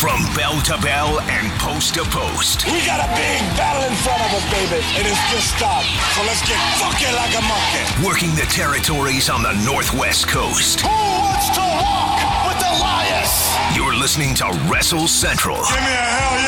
[0.00, 2.64] From bell to bell and post to post.
[2.64, 5.92] We got a big battle in front of us, baby, and it's just started.
[6.16, 7.84] So let's get fucking like a monkey.
[8.06, 10.80] Working the territories on the Northwest Coast.
[10.80, 12.16] Who wants to walk
[12.48, 13.28] with the lions?
[13.76, 16.40] You're listening to Wrestle Central Give me a hell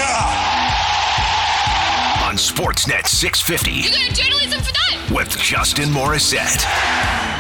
[2.25, 2.29] yeah.
[2.29, 5.11] on Sportsnet 650 You go to journalism for that.
[5.15, 7.32] with Justin Morissette.「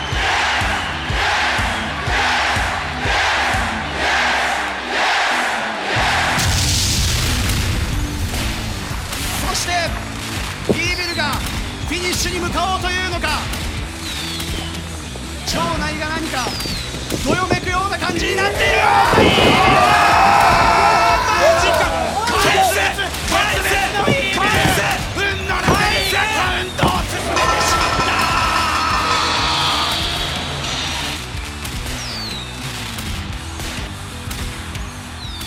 [12.22, 13.40] 死に向かおうというのか。
[15.52, 16.46] 場内が何か
[17.24, 18.66] どよめくような感じになっている。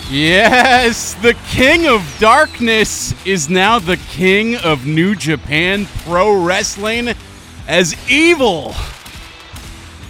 [0.08, 7.12] Yes, the King of Darkness is now the King of New Japan Pro Wrestling
[7.66, 8.72] as Evil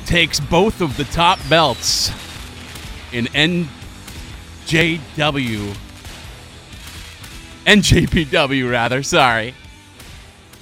[0.05, 2.11] takes both of the top belts
[3.11, 3.69] in NJW.
[7.65, 9.55] NJPW, rather, sorry.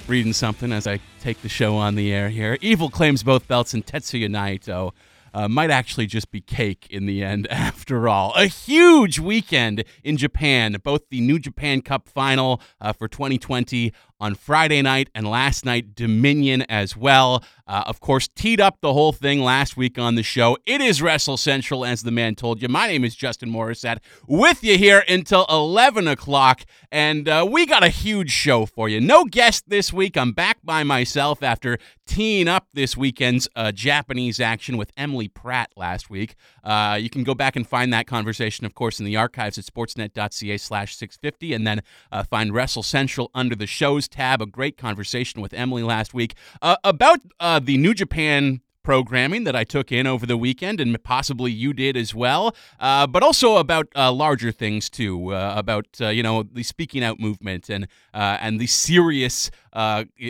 [0.07, 2.57] Reading something as I take the show on the air here.
[2.61, 4.93] Evil claims both belts, and Tetsuya Naito
[5.35, 8.33] uh, might actually just be cake in the end, after all.
[8.35, 14.35] A huge weekend in Japan, both the New Japan Cup final uh, for 2020 on
[14.35, 17.43] Friday night and last night, Dominion as well.
[17.67, 20.55] Uh, of course, teed up the whole thing last week on the show.
[20.65, 22.67] It is Wrestle Central, as the man told you.
[22.67, 27.83] My name is Justin Morissette, with you here until 11 o'clock, and uh, we got
[27.83, 29.01] a huge show for you.
[29.01, 30.15] No guest this week.
[30.15, 35.71] I'm back by myself after teeing up this weekend's uh, Japanese action with Emily Pratt
[35.75, 36.35] last week.
[36.63, 39.65] Uh, you can go back and find that conversation, of course, in the archives at
[39.65, 44.41] sportsnet.ca slash 650, and then uh, find Wrestle Central under the shows tab.
[44.41, 49.55] A great conversation with Emily last week uh, about uh, the New Japan programming that
[49.55, 53.57] I took in over the weekend, and possibly you did as well, uh, but also
[53.57, 57.87] about uh, larger things too, uh, about uh, you know the speaking out movement and
[58.13, 59.51] uh, and the serious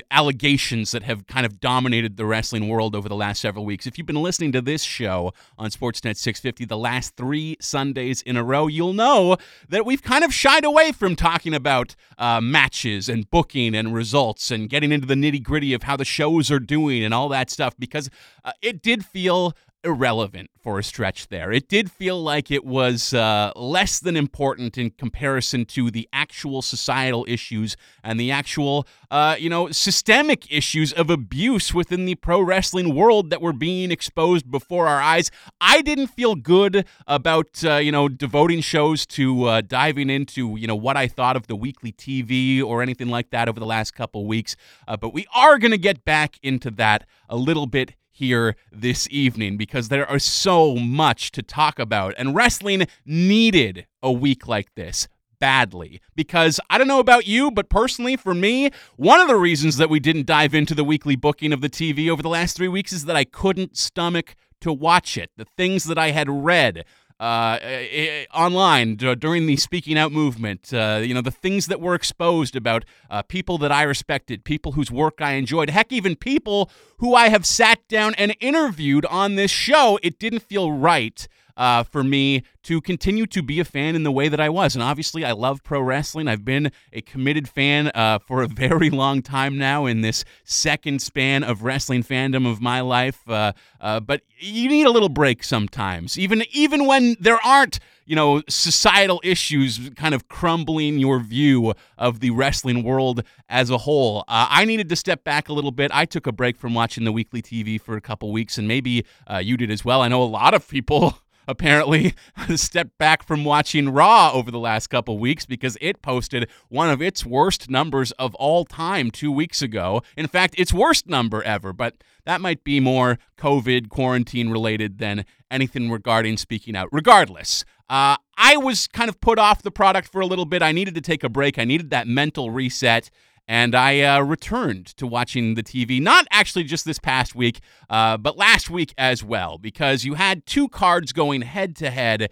[0.09, 3.85] allegations that have kind of dominated the wrestling world over the last several weeks.
[3.85, 8.37] If you've been listening to this show on Sportsnet 650 the last three Sundays in
[8.37, 9.37] a row, you'll know
[9.69, 11.95] that we've kind of shied away from talking about
[12.41, 16.49] matches and booking and results and getting into the nitty gritty of how the shows
[16.49, 18.09] are doing and all that stuff because
[18.45, 19.53] uh, it did feel
[19.85, 21.51] irrelevant for a stretch there.
[21.51, 26.63] It did feel like it was uh, less than important in comparison to the actual
[26.63, 32.41] societal issues and the actual, uh, you know, systemic issues of abuse within the pro
[32.41, 35.29] wrestling world that were being exposed before our eyes.
[35.61, 40.65] I didn't feel good about, uh, you know, devoting shows to uh, diving into, you
[40.65, 43.91] know, what I thought of the weekly TV or anything like that over the last
[43.91, 44.55] couple weeks.
[44.87, 49.09] Uh, but we are going to get back into that a little bit here this
[49.11, 52.13] evening because there are so much to talk about.
[52.17, 57.69] And wrestling needed a week like this badly because I don't know about you, but
[57.69, 61.51] personally, for me, one of the reasons that we didn't dive into the weekly booking
[61.51, 65.17] of the TV over the last three weeks is that I couldn't stomach to watch
[65.17, 65.31] it.
[65.35, 66.85] The things that I had read,
[67.19, 70.73] uh, eh, online d- during the speaking out movement.
[70.73, 74.73] Uh, you know, the things that were exposed about uh, people that I respected, people
[74.73, 79.35] whose work I enjoyed, heck, even people who I have sat down and interviewed on
[79.35, 79.99] this show.
[80.03, 81.27] It didn't feel right.
[81.57, 84.75] Uh, for me to continue to be a fan in the way that I was.
[84.75, 86.27] And obviously, I love pro wrestling.
[86.27, 91.01] I've been a committed fan uh, for a very long time now in this second
[91.01, 93.21] span of wrestling fandom of my life.
[93.29, 98.15] Uh, uh, but you need a little break sometimes, even even when there aren't you
[98.15, 104.19] know societal issues kind of crumbling your view of the wrestling world as a whole.
[104.27, 105.91] Uh, I needed to step back a little bit.
[105.93, 109.05] I took a break from watching the weekly TV for a couple weeks, and maybe
[109.31, 110.01] uh, you did as well.
[110.01, 111.17] I know a lot of people
[111.47, 112.13] apparently
[112.55, 117.01] stepped back from watching Raw over the last couple weeks because it posted one of
[117.01, 120.01] its worst numbers of all time two weeks ago.
[120.17, 121.95] In fact, its worst number ever, but
[122.25, 126.89] that might be more COVID quarantine related than anything regarding speaking out.
[126.91, 130.63] Regardless, uh, I was kind of put off the product for a little bit.
[130.63, 133.09] I needed to take a break, I needed that mental reset
[133.47, 137.59] and I uh, returned to watching the TV, not actually just this past week,
[137.89, 142.29] uh, but last week as well, because you had two cards going head to head.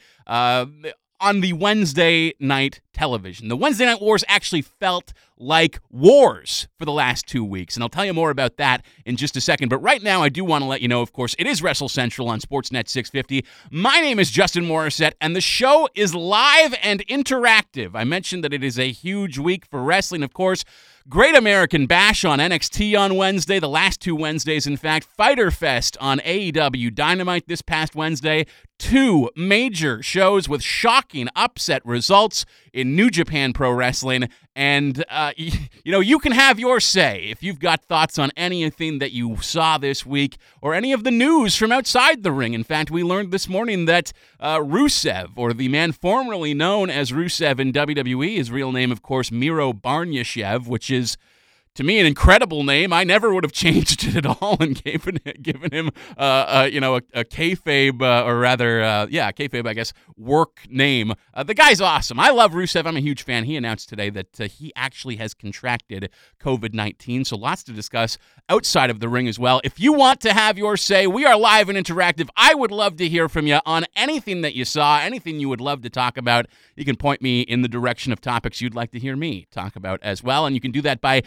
[1.23, 3.47] On the Wednesday night television.
[3.47, 7.89] The Wednesday night wars actually felt like wars for the last two weeks, and I'll
[7.89, 9.69] tell you more about that in just a second.
[9.69, 11.87] But right now, I do want to let you know, of course, it is Wrestle
[11.87, 13.45] Central on Sportsnet 650.
[13.71, 17.91] My name is Justin Morissette, and the show is live and interactive.
[17.93, 20.65] I mentioned that it is a huge week for wrestling, of course.
[21.09, 25.05] Great American Bash on NXT on Wednesday, the last two Wednesdays, in fact.
[25.17, 28.45] Fyter Fest on AEW Dynamite this past Wednesday.
[28.79, 34.29] Two major shows with shocking upset results in New Japan Pro Wrestling.
[34.55, 35.51] And, uh, you,
[35.91, 39.77] know, you can have your say if you've got thoughts on anything that you saw
[39.77, 42.53] this week or any of the news from outside the ring.
[42.53, 47.11] In fact, we learned this morning that uh, Rusev, or the man formerly known as
[47.11, 51.17] Rusev in WWE, his real name, of course, Miro Barnyashev, which is
[51.75, 52.93] to me an incredible name.
[52.93, 56.79] I never would have changed it at all and given given him, uh, uh, you
[56.79, 61.13] know, a, a kayfabe uh, or rather, uh, yeah, kayfabe, I guess, work name.
[61.33, 62.19] Uh, the guy's awesome.
[62.19, 62.85] I love Rusev.
[62.85, 63.45] I'm a huge fan.
[63.45, 66.09] He announced today that uh, he actually has contracted
[66.39, 67.25] COVID 19.
[67.25, 68.17] So lots to discuss
[68.49, 69.61] outside of the ring as well.
[69.63, 72.29] If you want to have your say, we are live and interactive.
[72.35, 75.61] I would love to hear from you on anything that you saw, anything you would
[75.61, 76.47] love to talk about.
[76.75, 79.75] You can point me in the direction of topics you'd like to hear me talk
[79.75, 81.23] about as well, and you can do that by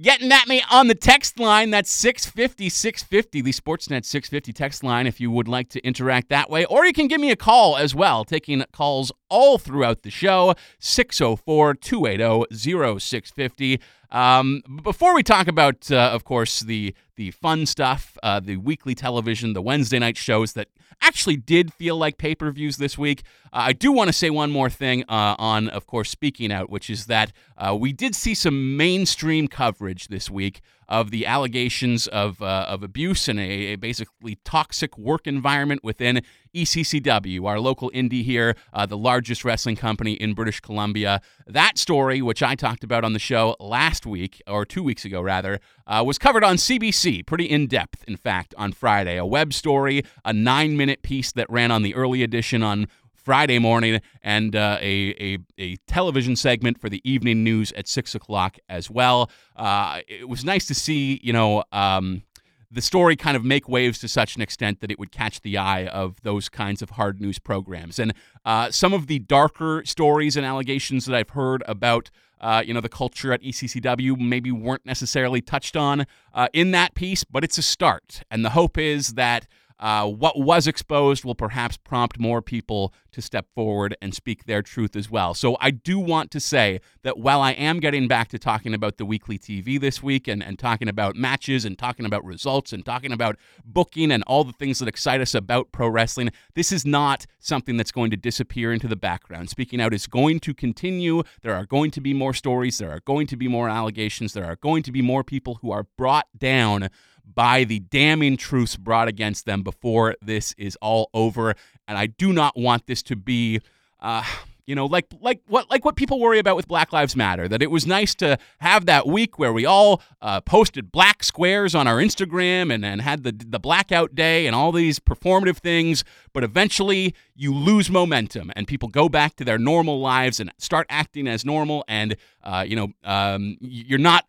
[0.00, 1.70] getting at me on the text line.
[1.70, 6.50] That's 650 650, the Sportsnet 650 text line, if you would like to interact that
[6.50, 6.64] way.
[6.64, 10.54] Or you can give me a call as well, taking calls all throughout the show
[10.78, 12.54] 604 280
[12.98, 13.80] 0650.
[14.10, 18.94] Um, before we talk about, uh, of course, the the fun stuff, uh, the weekly
[18.94, 20.68] television, the Wednesday night shows that
[21.00, 23.22] actually did feel like pay per views this week,
[23.52, 26.70] uh, I do want to say one more thing uh, on, of course, speaking out,
[26.70, 32.06] which is that uh, we did see some mainstream coverage this week of the allegations
[32.08, 36.22] of, uh, of abuse and a, a, basically toxic work environment within
[36.54, 41.20] ECCW, our local indie here, uh, the largest wrestling company in British Columbia.
[41.46, 45.20] That story, which I talked about on the show last week, or two weeks ago
[45.20, 49.16] rather, uh, was covered on CBC, pretty in depth, in fact, on Friday.
[49.16, 52.86] A web story, a nine minute piece that ran on the early edition on
[53.24, 58.14] Friday morning, and uh, a, a, a, television segment for the evening news at 6
[58.14, 59.30] o'clock as well.
[59.56, 62.22] Uh, it was nice to see, you know, um,
[62.70, 65.56] the story kind of make waves to such an extent that it would catch the
[65.56, 67.98] eye of those kinds of hard news programs.
[67.98, 68.12] And
[68.44, 72.10] uh, some of the darker stories and allegations that I've heard about.
[72.40, 76.04] Uh, you know, the culture at ECCW maybe weren't necessarily touched on
[76.34, 78.22] uh, in that piece, but it's a start.
[78.30, 79.46] And the hope is that
[79.80, 84.62] uh, what was exposed will perhaps prompt more people to step forward and speak their
[84.62, 85.34] truth as well.
[85.34, 88.98] So I do want to say that while I am getting back to talking about
[88.98, 92.84] the weekly TV this week and, and talking about matches and talking about results and
[92.84, 96.84] talking about booking and all the things that excite us about pro wrestling, this is
[96.86, 99.50] not something that's going to disappear into the background.
[99.50, 101.22] Speaking out is going to continue.
[101.42, 104.46] There are going to be more stories, there are going to be more allegations, there
[104.46, 106.90] are going to be more people who are brought down
[107.24, 111.54] by the damning truths brought against them before this is all over.
[111.88, 113.60] And I do not want this to be.
[114.00, 114.24] Uh,
[114.66, 117.48] you know, like like what like what people worry about with Black Lives Matter.
[117.48, 121.74] That it was nice to have that week where we all uh, posted black squares
[121.74, 126.04] on our Instagram and, and had the the blackout day and all these performative things.
[126.32, 130.86] But eventually, you lose momentum and people go back to their normal lives and start
[130.88, 131.84] acting as normal.
[131.86, 134.24] And uh, you know, um, you're not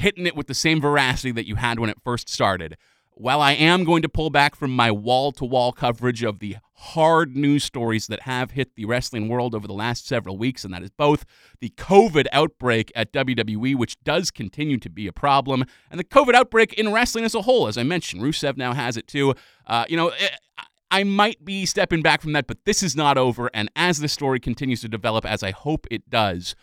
[0.00, 2.76] hitting it with the same veracity that you had when it first started.
[3.12, 6.56] While I am going to pull back from my wall to wall coverage of the
[6.72, 10.72] hard news stories that have hit the wrestling world over the last several weeks, and
[10.72, 11.26] that is both
[11.60, 16.34] the COVID outbreak at WWE, which does continue to be a problem, and the COVID
[16.34, 17.66] outbreak in wrestling as a whole.
[17.66, 19.34] As I mentioned, Rusev now has it too.
[19.66, 22.96] Uh, you know, it, eh, I might be stepping back from that, but this is
[22.96, 23.50] not over.
[23.54, 26.56] And as the story continues to develop, as I hope it does,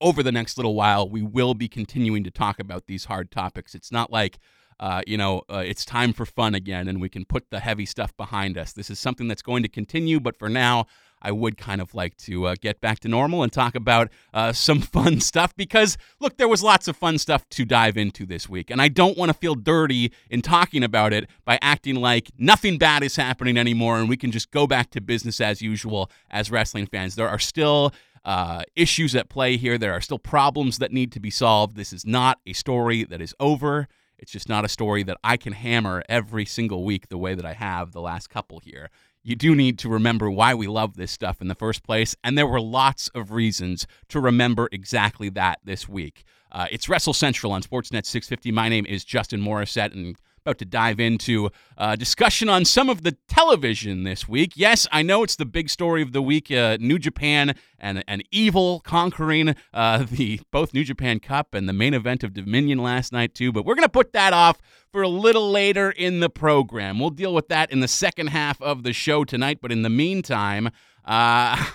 [0.00, 3.74] over the next little while, we will be continuing to talk about these hard topics.
[3.74, 4.38] It's not like,
[4.78, 7.86] uh, you know, uh, it's time for fun again and we can put the heavy
[7.86, 8.72] stuff behind us.
[8.72, 10.86] This is something that's going to continue, but for now,
[11.22, 14.52] I would kind of like to uh, get back to normal and talk about uh,
[14.52, 18.48] some fun stuff because, look, there was lots of fun stuff to dive into this
[18.48, 18.70] week.
[18.70, 22.78] And I don't want to feel dirty in talking about it by acting like nothing
[22.78, 26.50] bad is happening anymore and we can just go back to business as usual as
[26.50, 27.14] wrestling fans.
[27.14, 27.92] There are still
[28.26, 29.78] uh, issues at play here.
[29.78, 31.76] There are still problems that need to be solved.
[31.76, 33.88] This is not a story that is over.
[34.18, 37.46] It's just not a story that I can hammer every single week the way that
[37.46, 38.90] I have the last couple here.
[39.22, 42.36] You do need to remember why we love this stuff in the first place, and
[42.36, 46.24] there were lots of reasons to remember exactly that this week.
[46.50, 48.50] Uh, it's Wrestle Central on Sportsnet 650.
[48.52, 53.02] My name is Justin Morissette, and about to dive into a discussion on some of
[53.02, 54.52] the television this week.
[54.54, 58.22] Yes, I know it's the big story of the week uh, New Japan and, and
[58.30, 63.12] Evil conquering uh, the both New Japan Cup and the main event of Dominion last
[63.12, 63.50] night, too.
[63.50, 64.58] But we're going to put that off
[64.92, 67.00] for a little later in the program.
[67.00, 69.58] We'll deal with that in the second half of the show tonight.
[69.60, 70.70] But in the meantime, uh,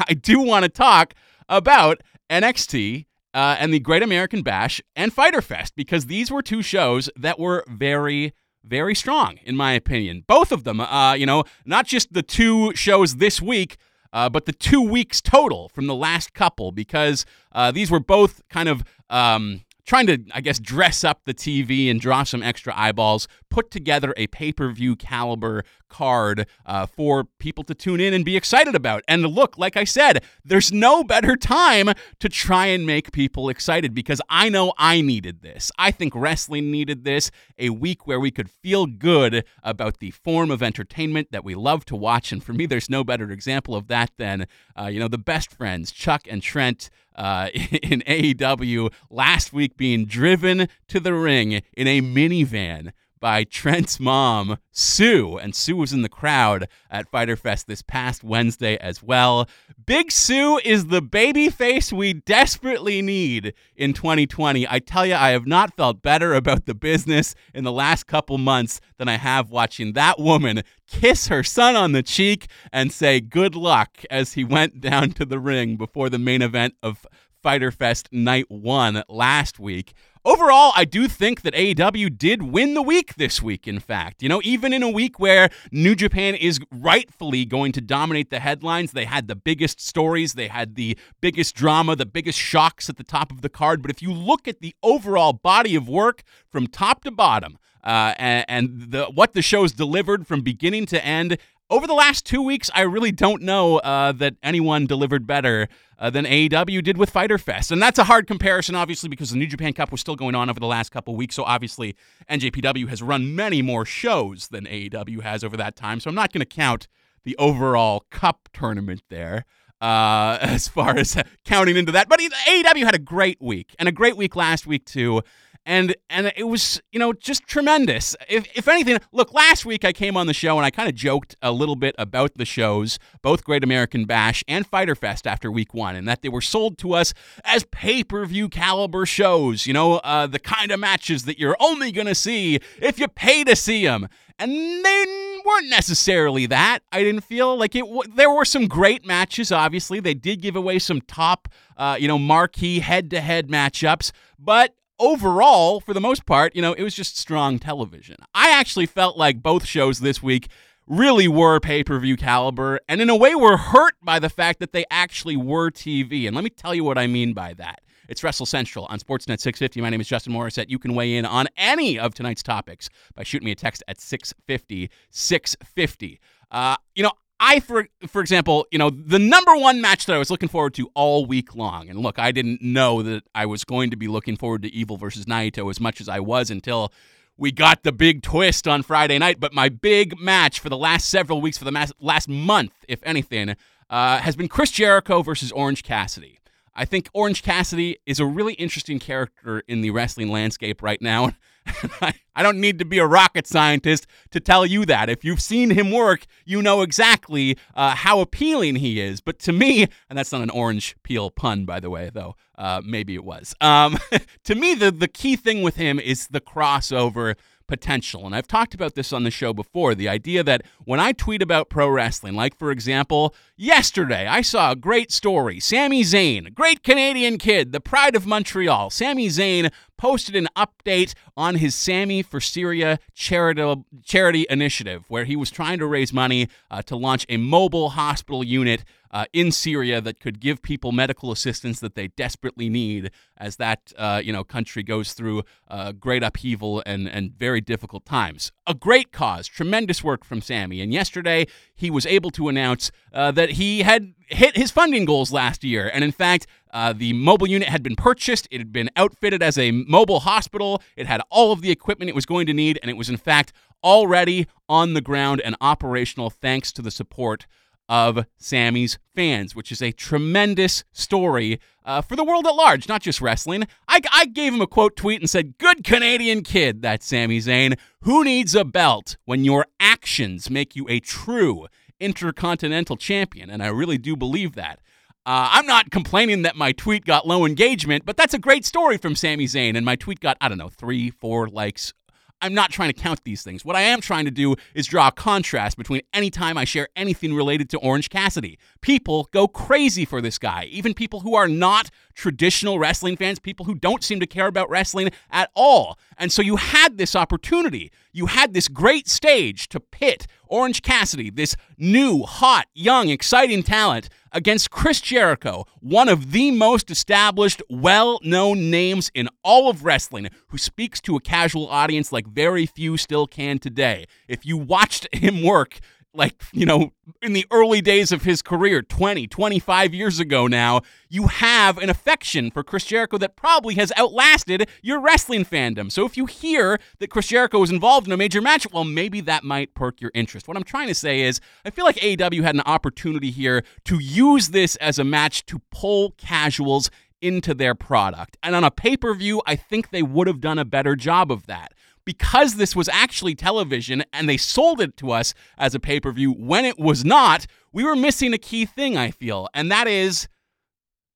[0.07, 1.13] I do want to talk
[1.49, 6.61] about NXT uh, and the Great American Bash and Fyter Fest because these were two
[6.61, 10.23] shows that were very, very strong, in my opinion.
[10.27, 13.77] Both of them, uh, you know, not just the two shows this week,
[14.13, 18.41] uh, but the two weeks total from the last couple because uh, these were both
[18.49, 18.83] kind of.
[19.09, 23.69] Um, trying to, I guess, dress up the TV and draw some extra eyeballs, put
[23.69, 28.35] together a pay per view caliber card uh, for people to tune in and be
[28.35, 29.03] excited about.
[29.07, 33.93] And look, like I said, there's no better time to try and make people excited
[33.93, 35.71] because I know I needed this.
[35.77, 37.29] I think wrestling needed this
[37.59, 41.85] a week where we could feel good about the form of entertainment that we love
[41.85, 42.31] to watch.
[42.31, 44.47] And for me, there's no better example of that than,
[44.79, 46.89] uh, you know, the best friends, Chuck and Trent.
[47.13, 47.49] Uh,
[47.83, 54.57] in AEW last week being driven to the ring in a minivan by Trent's mom,
[54.71, 55.37] Sue.
[55.37, 59.47] And Sue was in the crowd at Fyter Fest this past Wednesday as well.
[59.85, 64.67] Big Sue is the baby face we desperately need in 2020.
[64.67, 68.37] I tell you, I have not felt better about the business in the last couple
[68.37, 73.21] months than I have watching that woman kiss her son on the cheek and say
[73.21, 77.05] good luck as he went down to the ring before the main event of
[77.41, 79.93] Fyter Fest Night 1 last week.
[80.23, 84.21] Overall, I do think that AEW did win the week this week, in fact.
[84.21, 88.39] You know, even in a week where New Japan is rightfully going to dominate the
[88.39, 92.97] headlines, they had the biggest stories, they had the biggest drama, the biggest shocks at
[92.97, 93.81] the top of the card.
[93.81, 98.13] But if you look at the overall body of work from top to bottom, uh,
[98.17, 101.39] and, and the, what the show's delivered from beginning to end,
[101.71, 106.09] over the last two weeks, I really don't know uh, that anyone delivered better uh,
[106.09, 107.71] than AEW did with Fyter Fest.
[107.71, 110.49] And that's a hard comparison, obviously, because the New Japan Cup was still going on
[110.49, 111.33] over the last couple weeks.
[111.33, 111.95] So obviously,
[112.29, 116.01] NJPW has run many more shows than AEW has over that time.
[116.01, 116.89] So I'm not going to count
[117.23, 119.45] the overall Cup tournament there.
[119.79, 123.91] Uh, as far as counting into that, but AEW had a great week and a
[123.91, 125.23] great week last week too
[125.65, 128.15] and and it was you know just tremendous.
[128.29, 130.95] If if anything, look, last week I came on the show and I kind of
[130.95, 135.51] joked a little bit about the shows, both Great American Bash and Fyter Fest after
[135.51, 137.13] week one, and that they were sold to us
[137.43, 139.67] as pay per view caliber shows.
[139.67, 143.43] You know, uh, the kind of matches that you're only gonna see if you pay
[143.43, 144.07] to see them,
[144.39, 145.05] and they
[145.45, 146.79] weren't necessarily that.
[146.91, 147.81] I didn't feel like it.
[147.81, 149.51] W- there were some great matches.
[149.51, 155.81] Obviously, they did give away some top, uh, you know, marquee head-to-head matchups, but overall,
[155.81, 158.17] for the most part, you know, it was just strong television.
[158.33, 160.47] I actually felt like both shows this week
[160.87, 164.59] really were pay per view caliber, and in a way were hurt by the fact
[164.59, 166.27] that they actually were TV.
[166.27, 167.81] And let me tell you what I mean by that.
[168.07, 169.81] It's Wrestle Central on Sportsnet 650.
[169.81, 170.69] My name is Justin Morissette.
[170.69, 173.99] You can weigh in on any of tonight's topics by shooting me a text at
[174.01, 176.19] 650 650.
[176.51, 180.19] Uh, you know, I, for for example, you know, the number one match that I
[180.19, 183.63] was looking forward to all week long, and look, I didn't know that I was
[183.65, 186.93] going to be looking forward to Evil versus Naito as much as I was until
[187.37, 189.39] we got the big twist on Friday night.
[189.39, 193.55] But my big match for the last several weeks, for the last month, if anything,
[193.89, 196.40] uh, has been Chris Jericho versus Orange Cassidy.
[196.81, 201.33] I think Orange Cassidy is a really interesting character in the wrestling landscape right now.
[202.35, 205.07] I don't need to be a rocket scientist to tell you that.
[205.07, 209.21] If you've seen him work, you know exactly uh, how appealing he is.
[209.21, 212.81] But to me, and that's not an orange peel pun, by the way, though uh,
[212.83, 213.53] maybe it was.
[213.61, 213.99] Um,
[214.45, 217.35] to me, the the key thing with him is the crossover
[217.71, 218.25] potential.
[218.25, 221.41] And I've talked about this on the show before the idea that when I tweet
[221.41, 226.83] about pro wrestling, like for example, yesterday I saw a great story Sami Zayn, great
[226.83, 228.89] Canadian kid, the pride of Montreal.
[228.89, 229.71] Sami Zayn
[230.01, 235.77] posted an update on his Sami for Syria charity, charity initiative, where he was trying
[235.77, 240.39] to raise money uh, to launch a mobile hospital unit uh, in Syria that could
[240.39, 245.13] give people medical assistance that they desperately need as that uh, you know country goes
[245.13, 248.51] through uh, great upheaval and and very difficult times.
[248.65, 250.81] A great cause, tremendous work from Sami.
[250.81, 255.31] And yesterday he was able to announce uh, that he had hit his funding goals
[255.31, 256.47] last year, and in fact.
[256.73, 258.47] Uh, the mobile unit had been purchased.
[258.49, 260.81] It had been outfitted as a mobile hospital.
[260.95, 263.17] It had all of the equipment it was going to need, and it was, in
[263.17, 263.51] fact,
[263.83, 267.45] already on the ground and operational thanks to the support
[267.89, 273.01] of Sami's fans, which is a tremendous story uh, for the world at large, not
[273.01, 273.67] just wrestling.
[273.85, 277.77] I, I gave him a quote tweet and said, Good Canadian kid, that's Sami Zayn.
[278.03, 281.67] Who needs a belt when your actions make you a true
[282.01, 283.49] intercontinental champion?
[283.49, 284.79] And I really do believe that.
[285.23, 288.97] Uh, I'm not complaining that my tweet got low engagement, but that's a great story
[288.97, 289.77] from Sami Zayn.
[289.77, 291.93] And my tweet got, I don't know, three, four likes,
[292.41, 293.63] I'm not trying to count these things.
[293.63, 296.89] What I am trying to do is draw a contrast between any time I share
[296.95, 298.57] anything related to Orange Cassidy.
[298.81, 303.65] People go crazy for this guy, even people who are not traditional wrestling fans, people
[303.65, 305.97] who don't seem to care about wrestling at all.
[306.17, 307.91] And so you had this opportunity.
[308.11, 314.09] You had this great stage to pit Orange Cassidy, this new, hot, young, exciting talent,
[314.31, 320.29] against Chris Jericho, one of the most established, well known names in all of wrestling,
[320.47, 324.05] who speaks to a casual audience like very few still can today.
[324.27, 325.79] If you watched him work,
[326.13, 326.91] like, you know,
[327.21, 331.89] in the early days of his career, 20, 25 years ago now, you have an
[331.89, 335.91] affection for Chris Jericho that probably has outlasted your wrestling fandom.
[335.91, 339.21] So if you hear that Chris Jericho was involved in a major match, well, maybe
[339.21, 340.47] that might perk your interest.
[340.47, 343.99] What I'm trying to say is, I feel like AEW had an opportunity here to
[343.99, 346.89] use this as a match to pull casuals
[347.21, 348.35] into their product.
[348.43, 351.31] And on a pay per view, I think they would have done a better job
[351.31, 351.73] of that
[352.05, 356.11] because this was actually television and they sold it to us as a pay per
[356.11, 359.87] view when it was not, we were missing a key thing, I feel, and that
[359.87, 360.27] is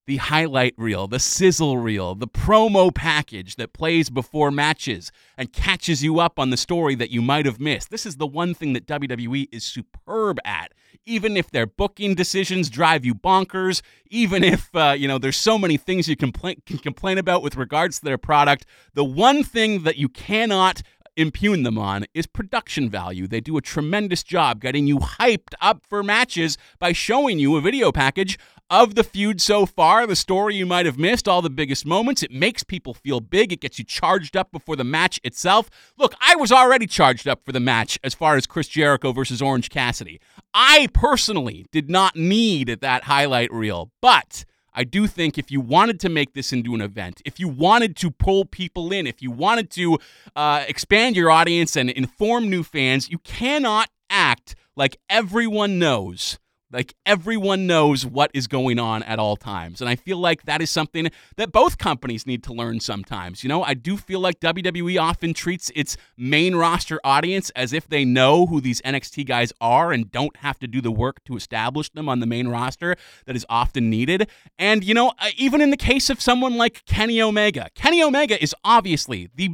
[0.07, 6.03] the highlight reel, the sizzle reel, the promo package that plays before matches and catches
[6.03, 7.89] you up on the story that you might have missed.
[7.89, 10.73] This is the one thing that WWE is superb at.
[11.05, 15.57] Even if their booking decisions drive you bonkers, even if uh, you know there's so
[15.57, 19.83] many things you complain can complain about with regards to their product, the one thing
[19.83, 20.81] that you cannot
[21.17, 23.27] impugn them on is production value.
[23.27, 27.61] They do a tremendous job getting you hyped up for matches by showing you a
[27.61, 28.37] video package
[28.69, 32.23] of the feud so far, the story you might have missed, all the biggest moments.
[32.23, 33.53] It makes people feel big.
[33.53, 35.69] It gets you charged up before the match itself.
[35.97, 39.41] Look, I was already charged up for the match as far as Chris Jericho versus
[39.41, 40.19] Orange Cassidy.
[40.53, 44.45] I personally did not need that highlight reel, but.
[44.75, 47.95] I do think if you wanted to make this into an event, if you wanted
[47.97, 49.97] to pull people in, if you wanted to
[50.35, 56.37] uh, expand your audience and inform new fans, you cannot act like everyone knows
[56.71, 59.81] like everyone knows what is going on at all times.
[59.81, 63.43] And I feel like that is something that both companies need to learn sometimes.
[63.43, 67.87] You know, I do feel like WWE often treats its main roster audience as if
[67.87, 71.35] they know who these NXT guys are and don't have to do the work to
[71.35, 74.29] establish them on the main roster that is often needed.
[74.57, 78.41] And, you know, uh, even in the case of someone like Kenny Omega, Kenny Omega
[78.41, 79.49] is obviously the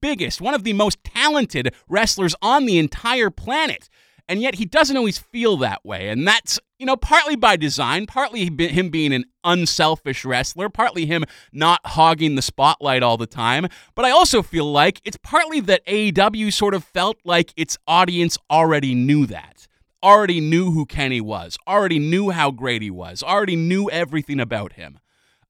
[0.00, 3.88] biggest, one of the most talented wrestlers on the entire planet
[4.28, 6.08] and yet he doesn't always feel that way.
[6.08, 11.24] And that's, you know, partly by design, partly him being an unselfish wrestler, partly him
[11.52, 13.68] not hogging the spotlight all the time.
[13.94, 18.36] But I also feel like it's partly that AEW sort of felt like its audience
[18.50, 19.68] already knew that.
[20.02, 24.74] Already knew who Kenny was, already knew how great he was, already knew everything about
[24.74, 24.98] him.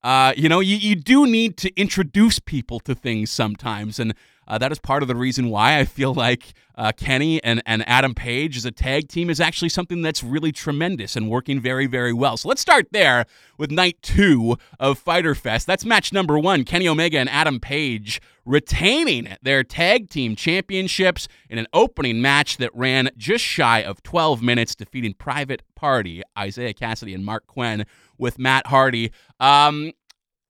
[0.03, 3.99] Uh, you know, you, you do need to introduce people to things sometimes.
[3.99, 4.15] And
[4.47, 7.87] uh, that is part of the reason why I feel like uh, Kenny and, and
[7.89, 11.87] Adam Page as a tag team is actually something that's really tremendous and working very,
[11.87, 12.37] very well.
[12.37, 13.25] So let's start there
[13.59, 15.67] with night two of Fyter Fest.
[15.67, 21.59] That's match number one Kenny Omega and Adam Page retaining their tag team championships in
[21.59, 27.15] an opening match that ran just shy of 12 minutes, defeating Private Party, Isiah Kassidy,
[27.15, 27.85] and Marq Quen
[28.19, 29.11] with Matt Hardy.
[29.41, 29.93] Um,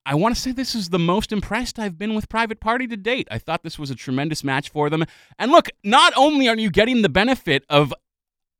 [0.09, 2.95] I want to say this is the most impressed I've been with Private Party to
[2.95, 3.27] date.
[3.29, 5.03] I thought this was a tremendous match for them.
[5.37, 7.93] And look, not only are you getting the benefit of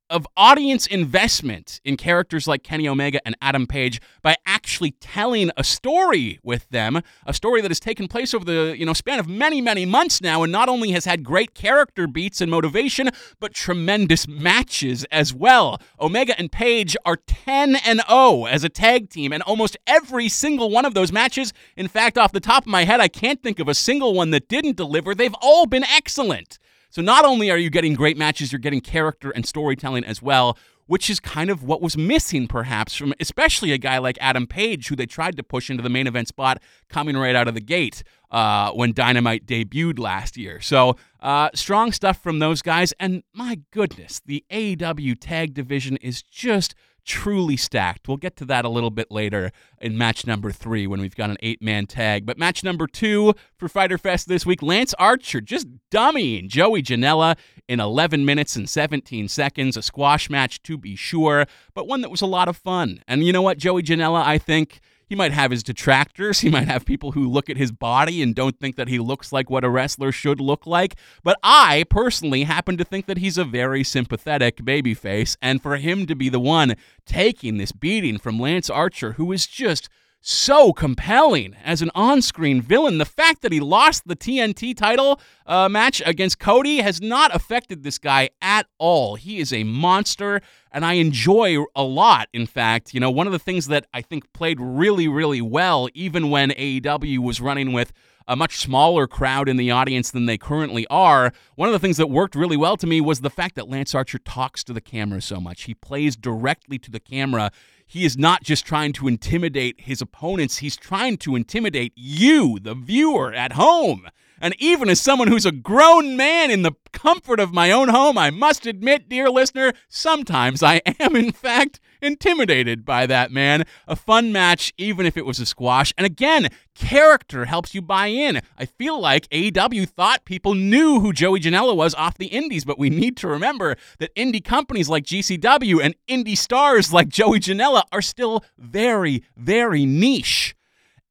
[0.09, 5.63] of audience investment in characters like Kenny Omega and Adam Page by actually telling a
[5.63, 9.27] story with them, a story that has taken place over the you know span of
[9.27, 13.53] many many months now, and not only has had great character beats and motivation, but
[13.53, 15.81] tremendous matches as well.
[15.99, 20.69] Omega and Page are 10 and 0 as a tag team, and almost every single
[20.69, 23.59] one of those matches, in fact, off the top of my head, I can't think
[23.59, 25.13] of a single one that didn't deliver.
[25.13, 26.59] They've all been excellent.
[26.97, 30.57] So not only are you getting great matches, you're getting character and storytelling as well,
[30.87, 34.87] which is kind of what was missing perhaps from especially a guy like Adam Page,
[34.87, 37.61] who they tried to push into the main event spot coming right out of the
[37.61, 40.59] gate uh, when Dynamite debuted last year.
[40.59, 42.95] So uh, strong stuff from those guys.
[42.99, 46.73] And my goodness, the AEW tag division is just
[47.07, 48.07] truly stacked.
[48.07, 51.29] We'll get to that a little bit later in match number three when we've got
[51.29, 52.25] an eight man tag.
[52.25, 57.37] But match number two for Fyter Fest this week Lance Archer just dummying Joey Janela
[57.67, 59.77] in 11 minutes and 17 seconds.
[59.77, 63.01] A squash match to be sure, but one that was a lot of fun.
[63.07, 66.41] And you know what, Joey Janela, I think he might have his detractors.
[66.41, 69.31] He might have people who look at his body and don't think that he looks
[69.31, 70.95] like what a wrestler should look like.
[71.23, 75.37] But I personally happen to think that he's a very sympathetic babyface.
[75.41, 79.47] And for him to be the one taking this beating from Lance Archer, who is
[79.47, 79.89] just
[80.21, 82.97] so compelling as an on screen villain.
[82.97, 87.83] The fact that he lost the TNT title uh, match against Cody has not affected
[87.83, 89.15] this guy at all.
[89.15, 92.93] He is a monster, and I enjoy a lot, in fact.
[92.93, 96.51] You know, one of the things that I think played really, really well, even when
[96.51, 97.93] AEW was running with
[98.27, 101.31] a much smaller crowd in the audience than they currently are.
[101.55, 103.95] One of the things that worked really well to me was the fact that Lance
[103.95, 105.63] Archer talks to the camera so much.
[105.63, 107.51] He plays directly to the camera
[107.87, 112.75] he is not just trying to intimidate his opponents, he's trying to intimidate you, the
[112.75, 114.07] viewer at home.
[114.39, 118.17] And even as someone who's a grown man in the comfort of my own home,
[118.17, 123.65] I must admit, dear listener, sometimes I am, in fact, intimidated by that man.
[123.87, 125.93] A fun match, even if it was a squash.
[125.97, 128.41] And again, character helps you buy in.
[128.57, 132.79] I feel like AEW thought people knew who Joey Janela was off the indies, but
[132.79, 137.83] we need to remember that indie companies like GCW and indie stars like Joey Janela
[137.91, 140.55] are still very, very niche.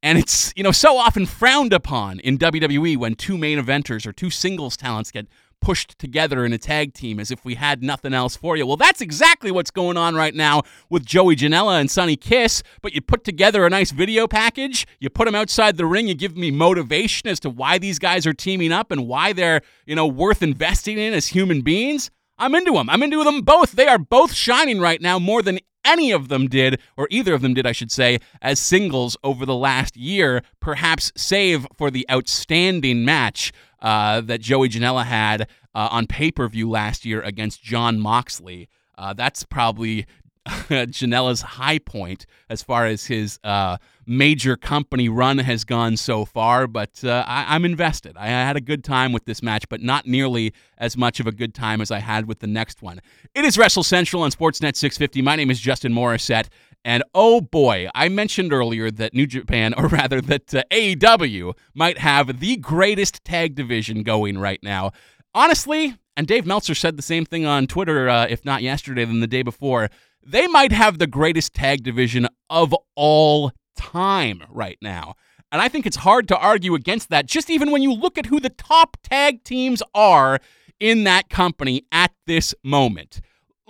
[0.03, 4.13] And it's, you know, so often frowned upon in WWE when two main eventers or
[4.13, 5.27] two singles talents get
[5.61, 8.67] pushed together in a tag team as if we had nothing else for you.
[8.67, 12.95] Well, that's exactly what's going on right now with Joey Janela and Sonny Kiss, but
[12.95, 16.37] you put together a nice video package, you put them outside the ring, you give
[16.37, 20.07] me motivation as to why these guys are teaming up and why they're, you know,
[20.07, 22.11] worth investing in as human beings.
[22.39, 22.91] I'm into them.
[22.91, 23.73] I'm into them both.
[23.73, 27.43] They are both shining right now more than any of them did, or either of
[27.43, 32.07] them did, I should say, as singles over the last year, perhaps save for the
[32.11, 35.43] outstanding match uh, that Joey Janela had
[35.75, 38.69] uh, on pay per view last year against Jon Moxley.
[38.99, 40.07] Uh, that's probably
[40.47, 46.67] Janela's high point as far as his uh, major company run has gone so far,
[46.67, 48.17] but uh, I, am invested.
[48.17, 51.33] I had a good time with this match, but not nearly as much of a
[51.33, 53.01] good time as I had with the next one.
[53.35, 55.23] It is Wrestle Central on Sportsnet 650.
[55.23, 56.49] My name is Justin Morissette.
[56.85, 61.99] And oh boy, I mentioned earlier that New Japan, or rather that uh, AEW, might
[61.99, 64.93] have the greatest tag division going right now.
[65.35, 69.21] Honestly, and Dave Meltzer said the same thing on Twitter, uh, if not yesterday, than
[69.21, 69.91] the day before
[70.27, 75.15] they might have the greatest tag division of all time right now.
[75.53, 78.27] And I think it's hard to argue against that, just even when you look at
[78.27, 80.41] who the top tag teams are
[80.81, 83.21] in that company at this moment.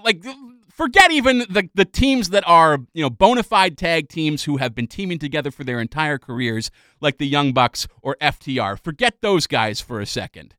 [0.02, 0.24] Like,
[0.70, 4.74] forget even the, the teams that are, you know, bona fide tag teams who have
[4.74, 8.82] been teaming together for their entire careers, like the Young Bucks or FTR.
[8.82, 10.54] Forget those guys for a second.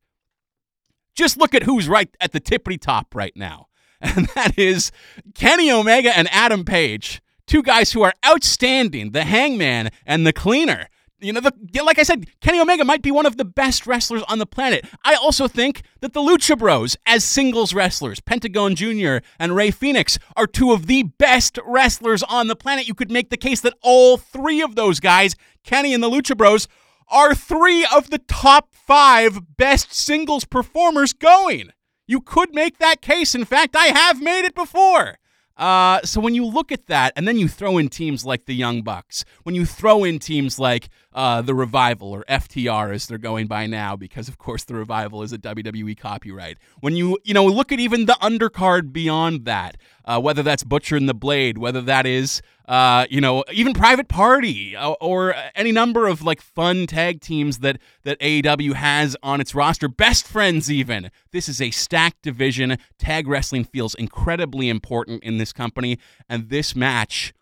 [1.14, 3.66] Just look at who's right at the tippity top right now.
[4.00, 4.92] and that is
[5.34, 10.88] Kenny Omega and Adam Page, two guys who are outstanding, the Hangman and the Cleaner.
[11.20, 14.22] You know, the, like I said, Kenny Omega might be one of the best wrestlers
[14.28, 14.84] on the planet.
[15.04, 19.16] I also think that the Lucha Bros, as singles wrestlers, Pentagon Jr.
[19.36, 22.86] and Rey Fénix, are two of the best wrestlers on the planet.
[22.86, 25.34] You could make the case that all three of those guys,
[25.64, 26.68] Kenny and the Lucha Bros,
[27.08, 31.70] are three of the top five best singles performers going.
[32.06, 33.34] You could make that case.
[33.34, 35.18] In fact, I have made it before.
[35.58, 38.54] Uh, so when you look at that, and then you throw in teams like the
[38.54, 43.18] Young Bucks, when you throw in teams like uh, the Revival or FTR as they're
[43.18, 46.58] going by now, because of course the Revival is a WWE copyright.
[46.78, 50.94] When you you know look at even the undercard beyond that, uh, whether that's Butcher
[50.94, 55.34] and the Blade, whether that is uh, you know even Private Party or, uh, or
[55.56, 60.24] any number of like fun tag teams that that AEW has on its roster, Best
[60.24, 61.10] Friends even.
[61.32, 62.78] This is a stacked division.
[62.96, 67.34] Tag wrestling feels incredibly important in this company, and this match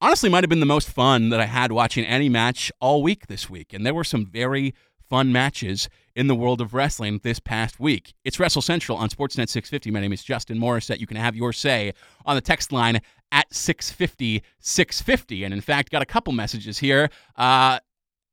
[0.00, 3.26] honestly might have been the most fun that I had watching any match all week
[3.26, 3.72] this week.
[3.72, 4.74] And there were some very
[5.08, 8.14] fun matches in the world of wrestling this past week.
[8.24, 9.90] It's Wrestle Central on Sportsnet 650.
[9.90, 11.00] My name is Justin Morissette.
[11.00, 11.92] You can have your say
[12.24, 13.00] on the text line
[13.32, 15.44] at 650 650.
[15.44, 17.10] And in fact, got a couple messages here.
[17.36, 17.78] Uh,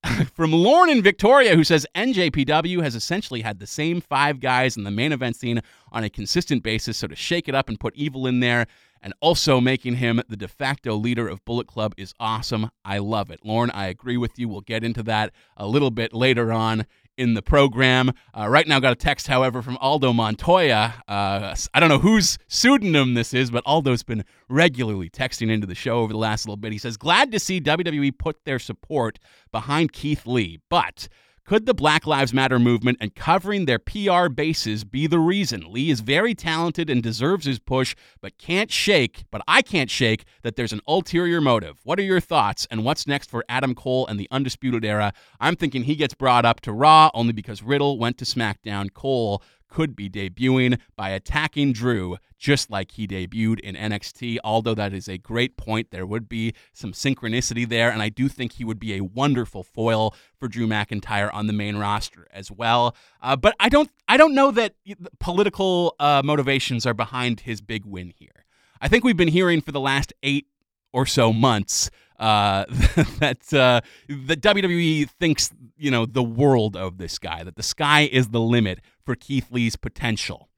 [0.33, 4.83] from Lauren in Victoria, who says NJPW has essentially had the same five guys in
[4.83, 6.97] the main event scene on a consistent basis.
[6.97, 8.67] So to shake it up and put evil in there
[9.01, 12.69] and also making him the de facto leader of Bullet Club is awesome.
[12.83, 13.39] I love it.
[13.43, 14.47] Lauren, I agree with you.
[14.47, 16.85] We'll get into that a little bit later on
[17.17, 18.11] in the program.
[18.37, 21.03] Uh, right now, got a text, however, from Aldo Montoya.
[21.07, 25.75] Uh, I don't know whose pseudonym this is, but Aldo's been regularly texting into the
[25.75, 26.71] show over the last little bit.
[26.71, 29.19] He says, Glad to see WWE put their support
[29.51, 31.07] behind Keith Lee, but
[31.47, 35.63] could the Black Lives Matter movement and covering their PR bases be the reason?
[35.71, 40.25] Lee is very talented and deserves his push, but can't shake, but I can't shake
[40.43, 41.79] that there's an ulterior motive.
[41.85, 45.13] What are your thoughts and what's next for Adam Cole and the Undisputed Era?
[45.39, 48.91] I'm thinking he gets brought up to Raw only because Riddle went to SmackDown.
[48.91, 54.37] Cole could be debuting by attacking Drew just like he debuted in NXT.
[54.43, 58.27] Although that is a great point, there would be some synchronicity there, and I do
[58.29, 62.51] think he would be a wonderful foil for Drew McIntyre on the main roster as
[62.51, 62.95] well.
[63.21, 64.75] Uh, but I don't, I don't know that
[65.19, 68.45] political uh, motivations are behind his big win here.
[68.79, 70.47] I think we've been hearing for the last eight
[70.93, 72.65] or so months uh,
[73.19, 78.09] that uh, the WWE thinks you know the world of this guy, that the sky
[78.11, 80.49] is the limit for Keith Lee's potential.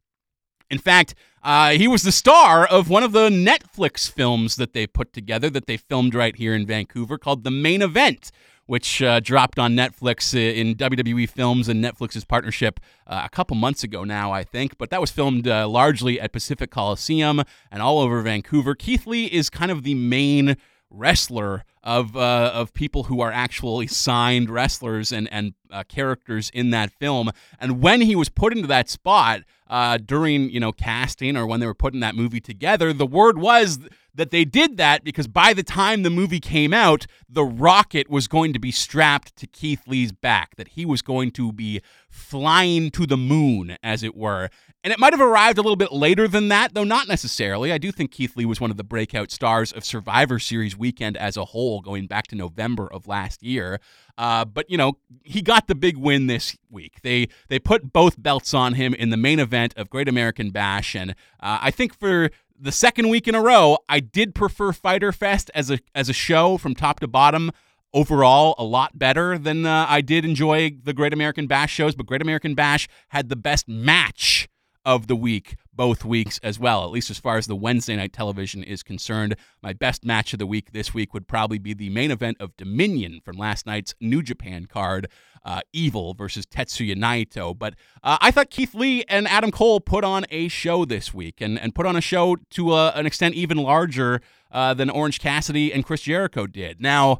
[0.71, 4.87] In fact, uh, he was the star of one of the Netflix films that they
[4.87, 8.31] put together that they filmed right here in Vancouver called The Main Event,
[8.65, 13.55] which uh, dropped on Netflix uh, in WWE Films and Netflix's partnership uh, a couple
[13.55, 14.79] months ago now, I think.
[14.79, 18.73] But that was filmed uh, largely at Pacific Coliseum and all over Vancouver.
[18.73, 20.57] Keith Lee is kind of the main
[20.89, 26.71] wrestler of uh, of people who are actually signed wrestlers and and uh, characters in
[26.71, 27.31] that film.
[27.59, 31.59] And when he was put into that spot uh, during you know casting or when
[31.59, 33.79] they were putting that movie together, the word was
[34.19, 38.27] that they did that because by the time the movie came out, the rocket was
[38.27, 42.91] going to be strapped to Keith Lee's back, that he was going to be flying
[42.91, 44.49] to the moon, as it were.
[44.83, 47.71] And it might have arrived a little bit later than that, though not necessarily.
[47.71, 51.17] I do think Keith Lee was one of the breakout stars of Survivor Series weekend
[51.17, 53.79] as a whole, going back to November of last year.
[54.17, 57.01] Uh, but you know, he got the big win this week.
[57.03, 60.95] They they put both belts on him in the main event of Great American Bash,
[60.95, 62.29] and uh, I think for
[62.59, 66.13] the second week in a row, I did prefer Fyter Fest as a as a
[66.13, 67.51] show from top to bottom
[67.93, 72.05] overall a lot better than uh, I did enjoy the Great American Bash shows, but
[72.05, 74.38] Great American Bash had the best match
[74.85, 78.11] of the week both weeks as well, at least as far as the Wednesday night
[78.11, 79.35] television is concerned.
[79.61, 82.57] My best match of the week this week would probably be the main event of
[82.57, 85.07] Dominion from last night's New Japan card.
[85.45, 87.57] Uh, Evil versus Tetsuya Naito.
[87.57, 91.39] But uh, I thought Keith Lee and Adam Cole put on a show this week
[91.39, 94.19] and, and put on a show to uh, an extent even larger
[94.51, 96.81] uh, than Orange Cassidy and Chris Jericho did.
[96.81, 97.19] Now,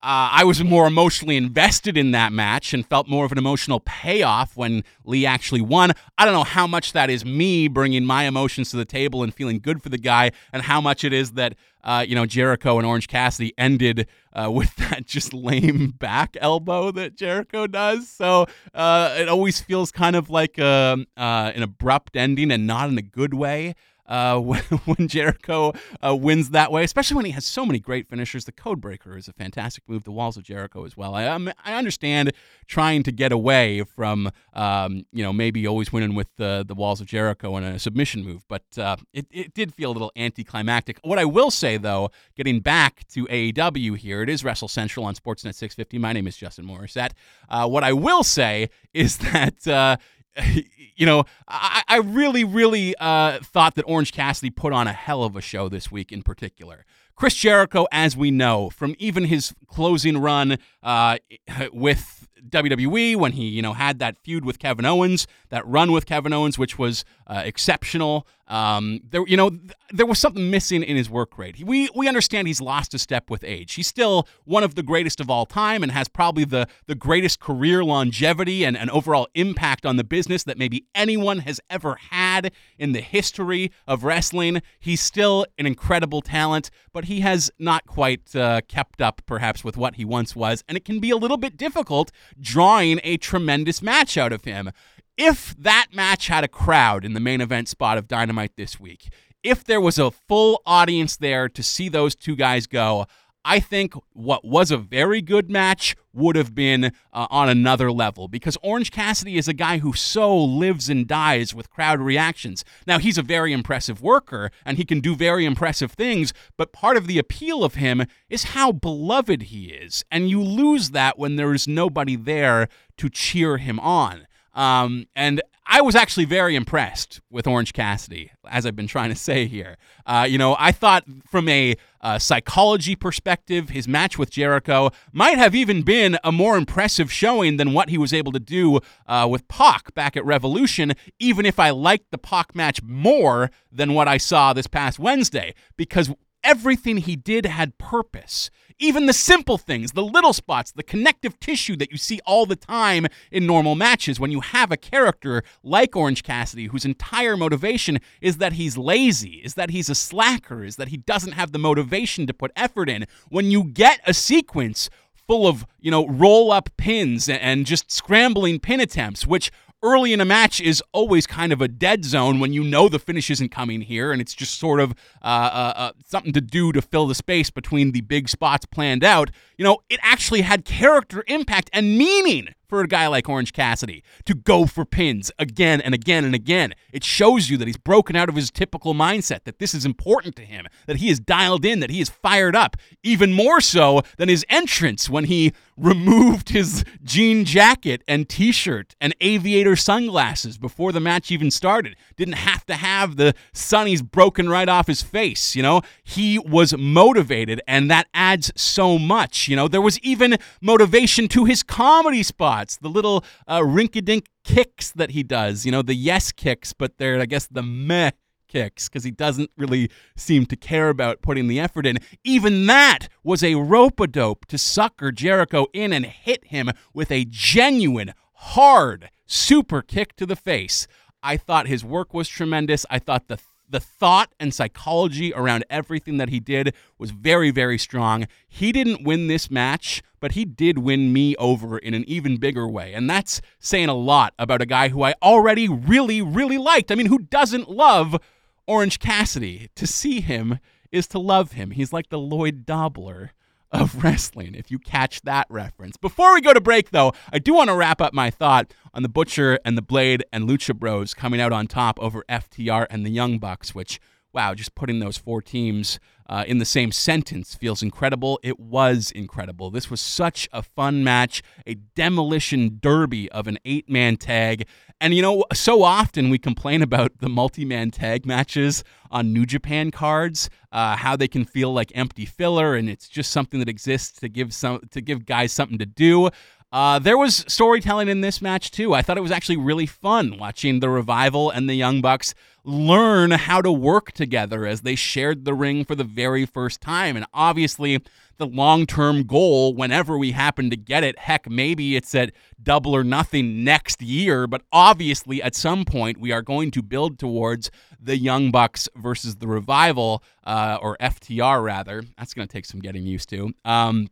[0.00, 3.80] uh, I was more emotionally invested in that match and felt more of an emotional
[3.80, 5.90] payoff when Lee actually won.
[6.16, 9.34] I don't know how much that is me bringing my emotions to the table and
[9.34, 12.78] feeling good for the guy, and how much it is that uh, you know Jericho
[12.78, 18.08] and Orange Cassidy ended uh, with that just lame back elbow that Jericho does.
[18.08, 22.68] So uh, it always feels kind of like a, um, uh, an abrupt ending and
[22.68, 23.74] not in a good way
[24.08, 24.40] uh,
[24.84, 25.72] when, Jericho
[26.04, 28.44] uh, wins that way, especially when he has so many great finishers.
[28.44, 30.04] The Codebreaker is a fantastic move.
[30.04, 31.14] The Walls of Jericho as well.
[31.14, 32.32] I um, I understand
[32.66, 37.00] trying to get away from um, you know maybe always winning with the the Walls
[37.00, 40.98] of Jericho in a submission move, but uh, it it did feel a little anticlimactic.
[41.02, 45.14] What I will say though, getting back to AEW here, it is Wrestle Central on
[45.14, 45.98] Sportsnet 650.
[45.98, 47.12] My name is Justin Morissette.
[47.48, 49.96] Uh, what I will say is that uh,
[50.96, 55.22] you know, I, I really, really uh, thought that Orange Cassidy put on a hell
[55.22, 56.84] of a show this week in particular.
[57.14, 61.18] Chris Jericho, as we know from even his closing run uh,
[61.72, 66.06] with WWE when he, you know, had that feud with Kevin Owens, that run with
[66.06, 68.26] Kevin Owens, which was uh, exceptional.
[68.48, 71.62] Um, there, you know, th- there was something missing in his work rate.
[71.62, 73.74] We we understand he's lost a step with age.
[73.74, 77.40] He's still one of the greatest of all time and has probably the the greatest
[77.40, 82.52] career longevity and, and overall impact on the business that maybe anyone has ever had
[82.78, 84.62] in the history of wrestling.
[84.80, 89.76] He's still an incredible talent, but he has not quite uh, kept up, perhaps, with
[89.76, 93.82] what he once was, and it can be a little bit difficult drawing a tremendous
[93.82, 94.70] match out of him.
[95.18, 99.08] If that match had a crowd in the main event spot of Dynamite this week,
[99.42, 103.04] if there was a full audience there to see those two guys go,
[103.44, 108.28] I think what was a very good match would have been uh, on another level
[108.28, 112.64] because Orange Cassidy is a guy who so lives and dies with crowd reactions.
[112.86, 116.96] Now, he's a very impressive worker and he can do very impressive things, but part
[116.96, 120.04] of the appeal of him is how beloved he is.
[120.12, 124.27] And you lose that when there is nobody there to cheer him on.
[124.58, 125.40] Um, and
[125.70, 129.76] I was actually very impressed with Orange Cassidy, as I've been trying to say here.
[130.04, 135.38] Uh, you know, I thought from a uh, psychology perspective, his match with Jericho might
[135.38, 139.28] have even been a more impressive showing than what he was able to do uh,
[139.30, 144.08] with Pac back at Revolution, even if I liked the Pac match more than what
[144.08, 146.10] I saw this past Wednesday, because
[146.42, 148.50] everything he did had purpose.
[148.80, 152.54] Even the simple things, the little spots, the connective tissue that you see all the
[152.54, 157.98] time in normal matches when you have a character like Orange Cassidy whose entire motivation
[158.20, 161.58] is that he's lazy, is that he's a slacker, is that he doesn't have the
[161.58, 163.04] motivation to put effort in.
[163.28, 164.90] When you get a sequence
[165.26, 169.50] full of, you know, roll up pins and just scrambling pin attempts, which
[169.82, 172.98] early in a match is always kind of a dead zone when you know the
[172.98, 176.72] finish isn't coming here, and it's just sort of uh, uh, uh, something to do
[176.72, 179.30] to fill the space between the big spots planned out.
[179.58, 184.04] You know, it actually had character impact and meaning for a guy like Orange Cassidy
[184.26, 186.74] to go for pins again and again and again.
[186.92, 190.36] It shows you that he's broken out of his typical mindset, that this is important
[190.36, 194.02] to him, that he is dialed in, that he is fired up, even more so
[194.18, 200.58] than his entrance when he removed his jean jacket and t shirt and aviator sunglasses
[200.58, 201.96] before the match even started.
[202.16, 205.80] Didn't have to have the sunnies broken right off his face, you know?
[206.02, 209.68] He was motivated, and that adds so much, you know?
[209.68, 215.22] There was even motivation to his comedy spots, the little uh, rinky-dink kicks that he
[215.22, 218.10] does, you know, the yes kicks, but they're, I guess, the meh
[218.48, 221.98] kicks because he doesn't really seem to care about putting the effort in.
[222.24, 227.12] Even that was a rope a dope to sucker Jericho in and hit him with
[227.12, 230.86] a genuine, hard, super kick to the face.
[231.22, 232.86] I thought his work was tremendous.
[232.90, 233.36] I thought the
[233.68, 238.26] the thought and psychology around everything that he did was very, very strong.
[238.46, 242.66] He didn't win this match, but he did win me over in an even bigger
[242.66, 242.92] way.
[242.94, 246.90] And that's saying a lot about a guy who I already really, really liked.
[246.90, 248.20] I mean, who doesn't love
[248.66, 249.70] Orange Cassidy?
[249.74, 250.58] To see him
[250.90, 251.70] is to love him.
[251.72, 253.32] He's like the Lloyd Dobler
[253.70, 255.96] of wrestling, if you catch that reference.
[255.96, 259.02] Before we go to break, though, I do want to wrap up my thought on
[259.02, 263.04] the Butcher and the Blade and Lucha Bros coming out on top over FTR and
[263.04, 264.00] the Young Bucks, which,
[264.32, 268.38] wow, just putting those four teams uh, in the same sentence feels incredible.
[268.42, 269.70] It was incredible.
[269.70, 274.66] This was such a fun match, a demolition derby of an eight man tag.
[275.00, 279.46] And you know, so often we complain about the multi man tag matches on New
[279.46, 283.68] Japan cards, uh, how they can feel like empty filler, and it's just something that
[283.68, 286.30] exists to give some to give guys something to do.
[286.70, 288.92] Uh, there was storytelling in this match too.
[288.92, 292.34] I thought it was actually really fun watching the revival and the Young Bucks
[292.68, 297.16] learn how to work together as they shared the ring for the very first time.
[297.16, 298.02] And obviously,
[298.36, 302.94] the long term goal, whenever we happen to get it, heck, maybe it's at double
[302.94, 307.70] or nothing next year, but obviously, at some point, we are going to build towards
[307.98, 312.02] the Young Bucks versus the revival, uh, or FTR rather.
[312.18, 313.52] That's going to take some getting used to.
[313.64, 314.08] Um,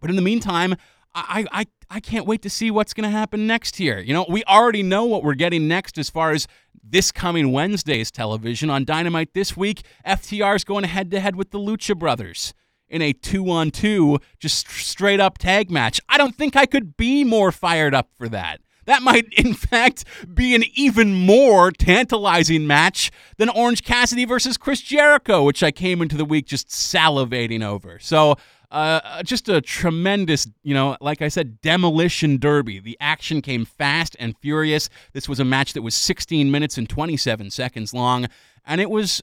[0.00, 0.76] but in the meantime,
[1.14, 4.00] I, I, I can't wait to see what's going to happen next year.
[4.00, 6.46] You know, we already know what we're getting next as far as
[6.82, 9.82] this coming Wednesday's television on Dynamite this week.
[10.06, 12.54] FTR is going head to head with the Lucha Brothers
[12.88, 16.00] in a two on two, just straight up tag match.
[16.08, 18.60] I don't think I could be more fired up for that.
[18.84, 24.80] That might, in fact, be an even more tantalizing match than Orange Cassidy versus Chris
[24.80, 27.98] Jericho, which I came into the week just salivating over.
[27.98, 28.36] So,
[28.72, 32.80] uh, just a tremendous, you know, like I said, demolition derby.
[32.80, 34.88] The action came fast and furious.
[35.12, 38.28] This was a match that was 16 minutes and 27 seconds long,
[38.64, 39.22] and it was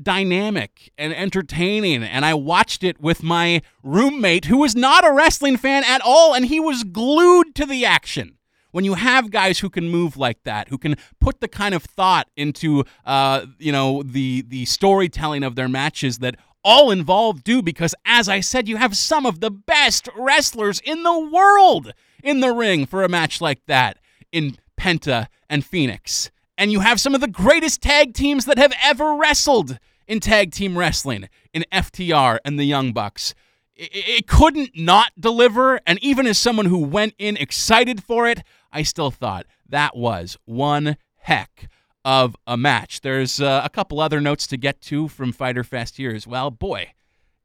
[0.00, 2.02] dynamic and entertaining.
[2.02, 6.34] And I watched it with my roommate, who was not a wrestling fan at all,
[6.34, 8.36] and he was glued to the action
[8.72, 11.82] when you have guys who can move like that, who can put the kind of
[11.82, 17.62] thought into, uh, you know, the the storytelling of their matches that all involved do
[17.62, 21.92] because, as I said, you have some of the best wrestlers in the world
[22.22, 23.98] in the ring for a match like that
[24.32, 26.30] in Penta and Fénix.
[26.58, 30.52] And you have some of the greatest tag teams that have ever wrestled in tag
[30.52, 33.34] team wrestling in FTR and the Young Bucks.
[33.76, 35.80] It, couldn't not deliver.
[35.86, 40.36] And even as someone who went in excited for it, I still thought that was
[40.44, 41.70] one heck
[42.04, 43.00] of a match.
[43.00, 46.50] There's uh, a couple other notes to get to from Fyter Fest here as well.
[46.50, 46.92] Boy,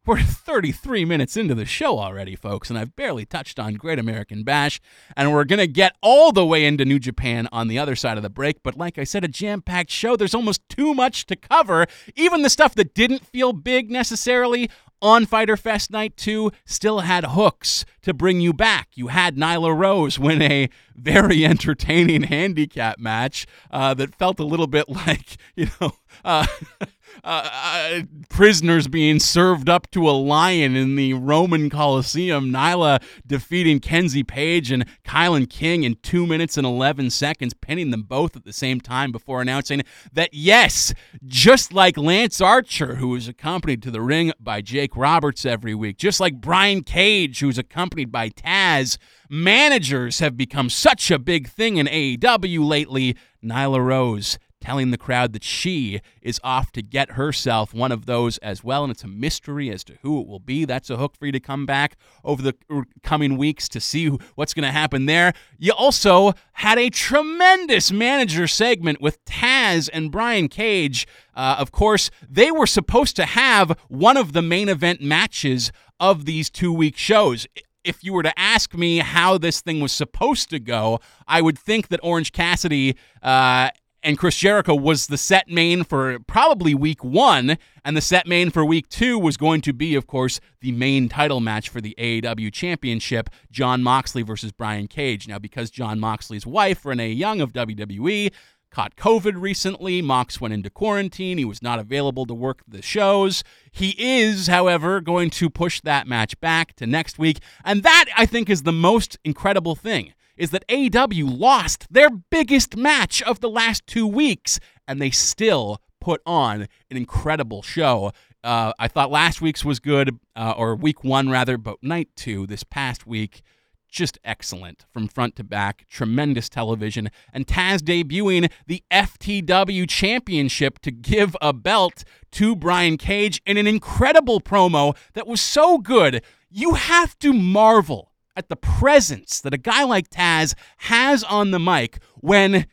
[0.05, 4.43] We're 33 minutes into the show already, folks, and I've barely touched on Great American
[4.43, 4.79] Bash,
[5.17, 8.15] and we're going to get all the way into New Japan on the other side
[8.15, 8.61] of the break.
[8.61, 10.15] But like I said, a jam packed show.
[10.15, 11.87] There's almost too much to cover.
[12.15, 14.69] Even the stuff that didn't feel big necessarily
[15.01, 18.89] on Fyter Fest Night 2 still had hooks to bring you back.
[18.93, 24.67] You had Nyla Rose win a very entertaining handicap match uh, that felt a little
[24.67, 25.91] bit like, you know,
[26.23, 26.47] uh,
[27.23, 32.51] uh, uh, prisoners being served up to a lion in the Roman Colosseum.
[32.51, 38.03] Nyla defeating Kenzie Paige and Kilynn King in two minutes and 11 seconds, pinning them
[38.03, 40.93] both at the same time before announcing that, yes,
[41.25, 45.97] just like Lance Archer, who is accompanied to the ring by Jake Roberts every week,
[45.97, 48.97] just like Brian Cage, who's accompanied by Taz,
[49.29, 53.15] managers have become such a big thing in AEW lately.
[53.43, 58.39] Nyla Rose telling the crowd that she is off to get herself one of those
[58.39, 58.83] as well.
[58.83, 60.65] And it's a mystery as to who it will be.
[60.65, 62.55] That's a hook for you to come back over the
[63.03, 65.33] coming weeks to see what's going to happen there.
[65.59, 71.07] You also had a tremendous manager segment with Taz and Brian Cage.
[71.35, 76.25] Uh, of course, they were supposed to have one of the main event matches of
[76.25, 77.45] these two week shows
[77.83, 81.59] if you were to ask me how this thing was supposed to go, I would
[81.59, 83.69] think that Orange Cassidy uh,
[84.05, 88.51] and Chris Jericho was the set main for probably week one, and the set main
[88.51, 91.95] for week two was going to be, of course, the main title match for the
[91.97, 95.27] AEW Championship Jon Moxley versus Brian Cage.
[95.27, 98.31] Now, because Jon Moxley's wife, Renee Young of WWE,
[98.69, 100.03] caught COVID recently.
[100.03, 101.39] Mox went into quarantine.
[101.39, 103.43] He was not available to work the shows.
[103.71, 107.39] He is, however, going to push that match back to next week.
[107.63, 112.75] And that, I think, is the most incredible thing is that AEW lost their biggest
[112.75, 118.11] match of the last two weeks, and they still put on an incredible show.
[118.43, 122.45] Uh, I thought last week's was good, uh, or week one rather, but night two
[122.45, 123.41] this past week,
[123.89, 125.85] just excellent from front to back.
[125.89, 127.09] Tremendous television.
[127.33, 133.65] And Taz debuting the FTW Championship to give a belt to Brian Cage in an
[133.65, 136.21] incredible promo that was so good.
[136.51, 141.59] You have to marvel at the presence that a guy like Taz has on the
[141.59, 142.67] mic when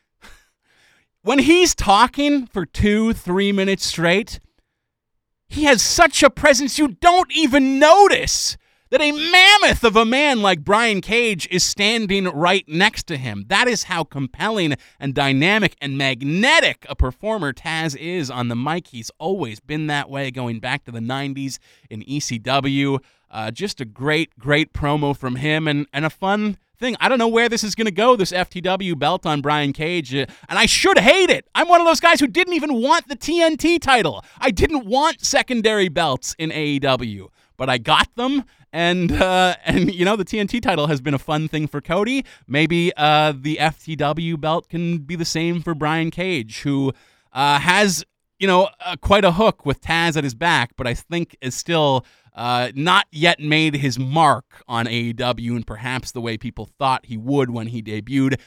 [1.22, 4.40] when he's talking for 2 3 minutes straight
[5.48, 8.56] he has such a presence you don't even notice
[8.92, 13.46] that a mammoth of a man like Brian Cage is standing right next to him.
[13.48, 18.88] That is how compelling and dynamic and magnetic a performer Taz is on the mic.
[18.88, 21.58] He's always been that way going back to the 90s
[21.88, 22.98] in ECW.
[23.32, 26.96] Uh, just a great, great promo from him and, and a fun thing.
[27.00, 30.14] I don't know where this is going to go, this FTW belt on Brian Cage.
[30.14, 31.48] Uh, and I should hate it.
[31.54, 34.22] I'm one of those guys who didn't even want the TNT title.
[34.38, 38.44] I didn't want secondary belts in AEW, but I got them.
[38.70, 42.24] And uh, and you know the TNT title has been a fun thing for Cody.
[42.46, 46.92] Maybe uh, the FTW belt can be the same for Brian Cage, who
[47.32, 48.04] uh, has
[48.38, 48.68] you know
[49.00, 52.04] quite a hook with Taz at his back, but I think is still
[52.34, 57.16] uh, not yet made his mark on AEW and perhaps the way people thought he
[57.16, 58.40] would when he debuted.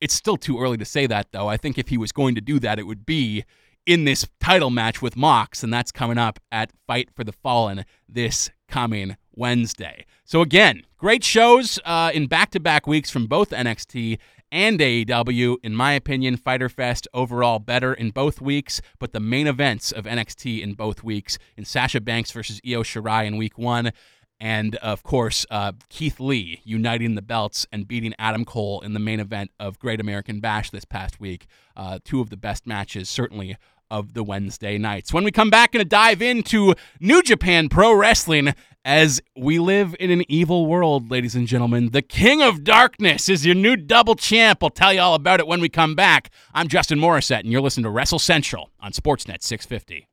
[0.00, 1.48] It's still too early to say that, though.
[1.48, 3.44] I think if he was going to do that, it would be
[3.86, 7.84] in this title match with Mox, and that's coming up at Fight for the Fallen
[8.08, 10.06] this coming Wednesday.
[10.24, 14.18] So, again, great shows uh, in back to back weeks from both NXT
[14.52, 15.56] and AEW.
[15.62, 20.04] In my opinion, Fyter Fest overall better in both weeks, but the main events of
[20.04, 23.92] NXT in both weeks in Sasha Banks versus Io Shirai in week one.
[24.40, 28.98] And of course, uh, Keith Lee uniting the belts and beating Adam Cole in the
[28.98, 31.46] main event of Great American Bash this past week.
[31.76, 33.56] Uh, two of the best matches, certainly,
[33.90, 35.12] of the Wednesday nights.
[35.12, 39.94] When we come back, going to dive into New Japan Pro Wrestling as we live
[40.00, 41.90] in an evil world, ladies and gentlemen.
[41.90, 44.62] The King of Darkness is your new double champ.
[44.62, 46.30] I'll tell you all about it when we come back.
[46.54, 50.06] I'm Justin Morissette, and you're listening to Wrestle Central on Sportsnet 650.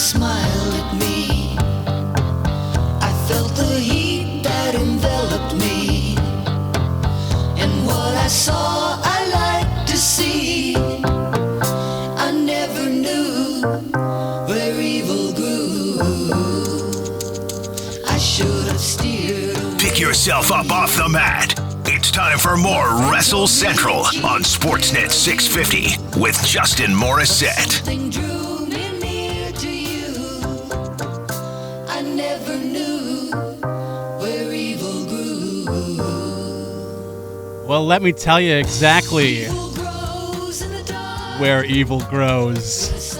[0.00, 0.49] smile
[8.30, 10.76] saw, I like to see.
[10.76, 13.60] I never knew
[14.46, 15.98] where evil grew.
[18.06, 19.80] I should have steered.
[19.80, 21.58] Pick yourself up off the mat.
[21.86, 28.49] It's time for more Wrestle Central on Sportsnet 650 with Justin Morissette.
[37.70, 39.44] Well, let me tell you exactly
[41.38, 43.16] where evil grows.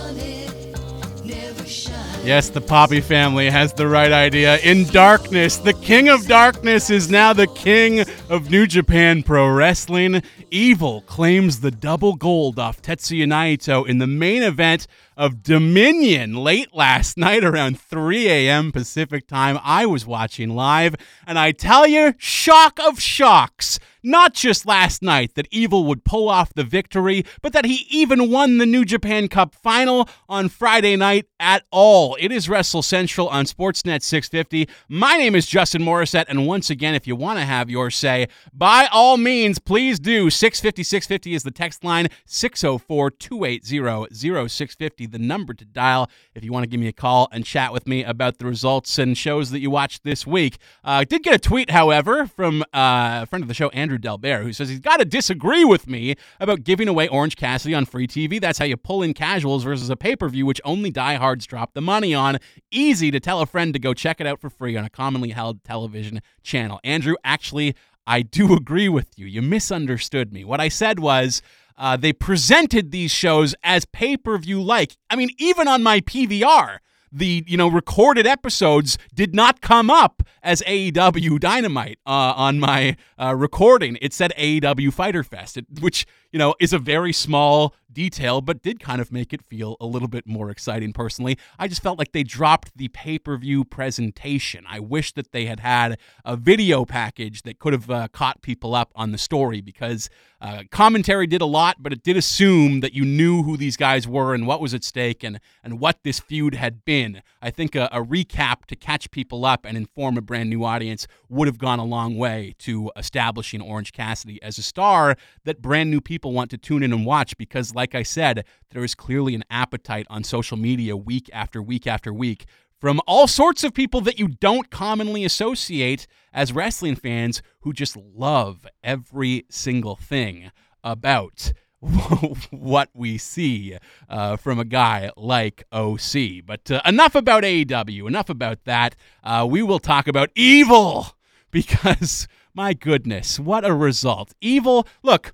[2.25, 4.59] Yes, the Poppy family has the right idea.
[4.59, 10.21] In darkness, the king of darkness is now the king of New Japan Pro Wrestling.
[10.51, 14.89] Evil claims the double gold off Tetsuya Naito in the main event
[15.21, 18.73] of Dominion late last night around 3 a.m.
[18.73, 19.59] Pacific time.
[19.63, 20.95] I was watching live,
[21.27, 23.79] and I tell you, shock of shocks.
[24.03, 28.31] Not just last night that Evil would pull off the victory, but that he even
[28.31, 32.17] won the New Japan Cup final on Friday night at all.
[32.19, 34.69] It is Wrestle Central on Sportsnet 650.
[34.89, 38.29] My name is Justin Morissette, and once again, if you want to have your say,
[38.55, 40.31] by all means, please do.
[40.31, 46.53] 650 650 is the text line, 604 280 0650, the number to dial if you
[46.53, 49.51] want to give me a call and chat with me about the results and shows
[49.51, 50.59] that you watched this week.
[50.85, 53.99] Uh, I did get a tweet, however, from uh, a friend of the show, Andrew
[53.99, 57.85] Delbert, who says he's got to disagree with me about giving away Orange Cassidy on
[57.85, 58.41] free TV.
[58.41, 61.75] That's how you pull in casuals versus a pay per view, which only diehards drop
[61.75, 62.39] the money on.
[62.71, 65.31] Easy to tell a friend to go check it out for free on a commonly
[65.31, 66.81] held television channel.
[66.85, 67.75] Andrew, actually,
[68.07, 69.27] I do agree with you.
[69.27, 70.45] You misunderstood me.
[70.45, 71.43] What I said was
[71.81, 74.97] uh, they presented these shows as pay per view like.
[75.09, 76.79] I mean, even on my PVR,
[77.11, 82.97] the you know recorded episodes did not come up as AEW Dynamite uh, on my
[83.19, 83.99] uh, recording.
[84.03, 88.81] It said AEW Fyter Fest, which you know is a very small detail, but did
[88.81, 90.93] kind of make it feel a little bit more exciting.
[90.93, 94.65] Personally, I just felt like they dropped the pay per view presentation.
[94.69, 98.75] I wish that they had had a video package that could have uh, caught people
[98.75, 100.09] up on the story because
[100.41, 104.09] uh, commentary did a lot, but it did assume that you knew who these guys
[104.09, 107.23] were and what was at stake and and what this feud had been.
[107.43, 111.07] I think a, a recap to catch people up and inform a brand new audience
[111.29, 115.91] would have gone a long way to establishing Orange Cassidy as a star that brand
[115.91, 119.35] new people want to tune in and watch because, like I said, there is clearly
[119.35, 122.45] an appetite on social media week after week after week
[122.79, 127.97] from all sorts of people that you don't commonly associate as wrestling fans who just
[127.97, 130.51] love every single thing
[130.85, 131.55] about
[132.51, 133.79] what we see
[134.11, 136.45] uh, from a guy like OC.
[136.45, 138.95] But uh, enough about AEW, enough about that.
[139.25, 141.17] Uh, we will talk about evil
[141.51, 144.35] because, my goodness, what a result.
[144.43, 145.33] Evil, look,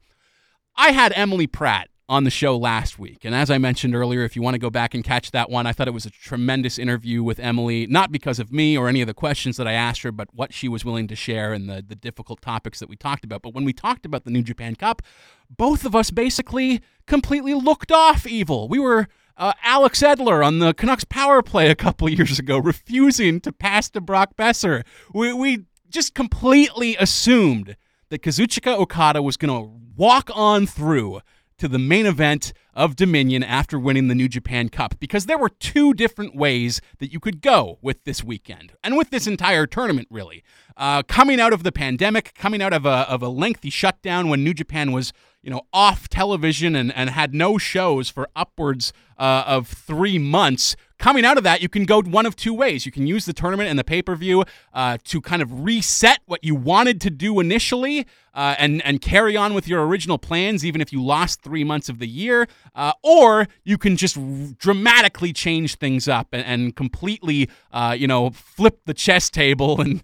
[0.76, 3.24] I had Emily Pratt on the show last week.
[3.24, 5.66] And as I mentioned earlier, if you want to go back and catch that one,
[5.66, 9.00] I thought it was a tremendous interview with Emily, not because of me or any
[9.00, 11.68] of the questions that I asked her, but what she was willing to share and
[11.68, 13.42] the, the difficult topics that we talked about.
[13.42, 15.02] But when we talked about the New Japan Cup,
[15.50, 18.68] both of us basically completely looked off evil.
[18.68, 19.08] We were.
[19.38, 23.90] Uh, Alex Edler on the Canucks power play a couple years ago, refusing to pass
[23.90, 24.82] to Brock Boeser.
[25.12, 27.76] We, we just completely assumed
[28.08, 31.20] that Kazuchika Okada was going to walk on through
[31.58, 35.48] to the main event of Dominion after winning the New Japan Cup because there were
[35.48, 40.08] two different ways that you could go with this weekend and with this entire tournament,
[40.10, 40.44] really.
[40.76, 44.44] Uh, coming out of the pandemic, coming out of a, of a lengthy shutdown when
[44.44, 45.12] New Japan was
[45.46, 50.76] you know, off television and, and had no shows for upwards uh, of three months.
[50.98, 52.86] Coming out of that, you can go one of two ways.
[52.86, 56.20] You can use the tournament and the pay per view uh, to kind of reset
[56.24, 60.64] what you wanted to do initially uh, and, and carry on with your original plans,
[60.64, 62.48] even if you lost three months of the year.
[62.74, 64.16] Uh, or you can just
[64.56, 70.02] dramatically change things up and, and completely, uh, you know, flip the chess table and,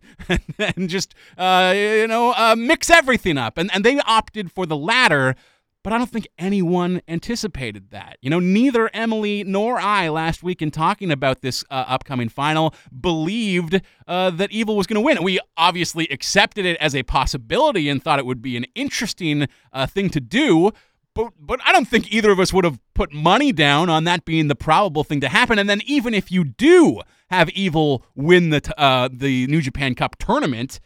[0.58, 3.56] and just, uh, you know, mix everything up.
[3.56, 5.36] And, and they opted for the latter
[5.82, 8.18] but I don't think anyone anticipated that.
[8.20, 12.74] You know, neither Emily nor I last week in talking about this uh, upcoming final
[13.00, 15.22] believed uh, that Evil was going to win.
[15.22, 19.86] We obviously accepted it as a possibility and thought it would be an interesting uh,
[19.86, 20.70] thing to do.
[21.14, 24.24] But, but I don't think either of us would have put money down on that
[24.24, 25.58] being the probable thing to happen.
[25.58, 30.16] And then even if you do have Evil win the uh, the New Japan Cup
[30.18, 30.80] tournament,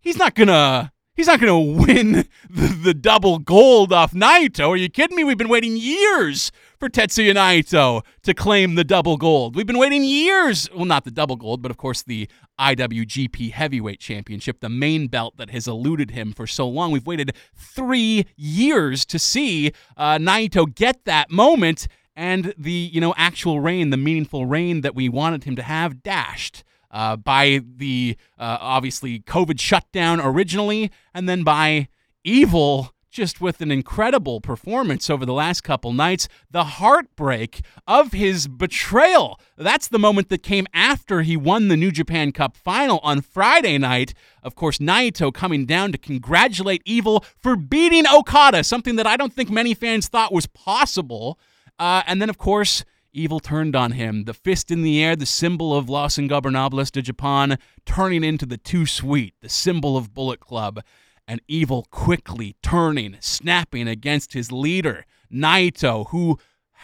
[0.00, 2.12] he's not gonna He's not going to win
[2.48, 4.70] the, the, double gold off Naito.
[4.70, 5.22] Are you kidding me?
[5.22, 9.54] We've been waiting years for Tetsuya Naito to claim the double gold.
[9.54, 10.66] We've been waiting years.
[10.74, 12.26] Well, not the double gold, but of course the
[12.58, 16.90] IWGP Heavyweight Championship, the main belt that has eluded him for so long.
[16.90, 23.12] We've waited three years to see uh, Naito get that moment and the you know
[23.18, 28.16] actual reign, the meaningful reign that we wanted him to have, dashed uh, by the
[28.38, 31.88] uh, obviously COVID shutdown originally, and then by
[32.24, 36.28] evil just with an incredible performance over the last couple nights.
[36.50, 39.38] The heartbreak of his betrayal.
[39.58, 43.78] That's the moment that came after he won the New Japan Cup final on Friday
[43.78, 44.14] night.
[44.42, 49.32] Of course, Naito coming down to congratulate Evil for beating Okada, something that I don't
[49.32, 51.38] think many fans thought was possible.
[51.78, 55.26] Uh, and then, of course, Evil turned on him, the fist in the air, the
[55.26, 60.40] symbol of Los Ingobernables de Japan, turning into the Too Sweet, the symbol of Bullet
[60.40, 60.80] Club
[61.26, 66.38] and Evil quickly turning, snapping against his leader, Naito, who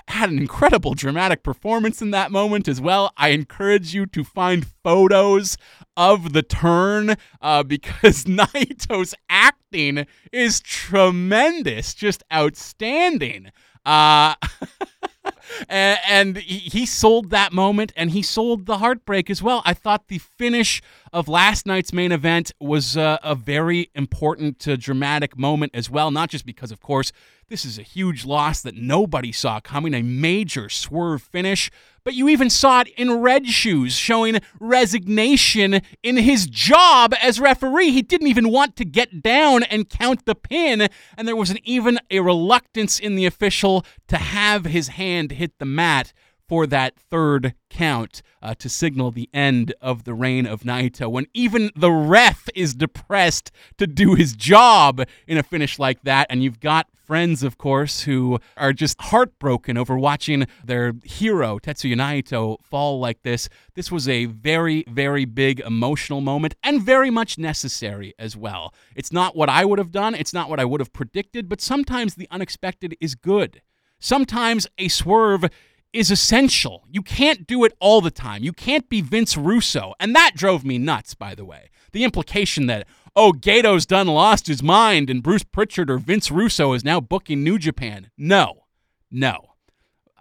[0.09, 3.13] had an incredible dramatic performance in that moment as well.
[3.17, 5.57] I encourage you to find photos
[5.97, 13.51] of the turn uh, because Naito's acting is tremendous, just outstanding.
[13.85, 14.35] Uh,
[15.69, 19.63] and, and he sold that moment and he sold the heartbreak as well.
[19.65, 20.83] I thought the finish
[21.13, 26.11] of last night's main event was uh, a very important, uh, dramatic moment as well.
[26.11, 27.13] Not just because, of course,
[27.49, 31.71] this is a huge loss that nobody saw coming, a major swerve finish,
[32.03, 37.93] but you even saw it in Red Shoes showing resignation in his job as referee.
[37.93, 41.59] He didn't even want to get down and count the pin, and there was an,
[41.63, 46.13] even a reluctance in the official to have his hand hit the mat
[46.49, 51.11] for that third count uh, to signal the end of the reign of Naito.
[51.11, 56.27] When even the ref is depressed to do his job in a finish like that,
[56.31, 61.95] and you've got friends, of course, who are just heartbroken over watching their hero, Tetsuya
[61.95, 63.49] Naito, fall like this.
[63.75, 68.75] This was a very, very big emotional moment and very much necessary as well.
[68.97, 71.61] It's not what I would have done, it's not what I would have predicted, but
[71.61, 73.63] sometimes the unexpected is good.
[73.99, 75.45] Sometimes a swerve
[75.93, 76.85] is essential.
[76.91, 78.45] You can't do it all the time.
[78.45, 79.95] You can't be Vince Russo.
[79.99, 81.71] And that drove me nuts, by the way.
[81.93, 86.75] The implication that, oh, Gedo's done lost his mind and Bruce Pritchard or Vince Russo
[86.75, 88.11] is now booking New Japan.
[88.19, 88.65] No,
[89.11, 89.56] no.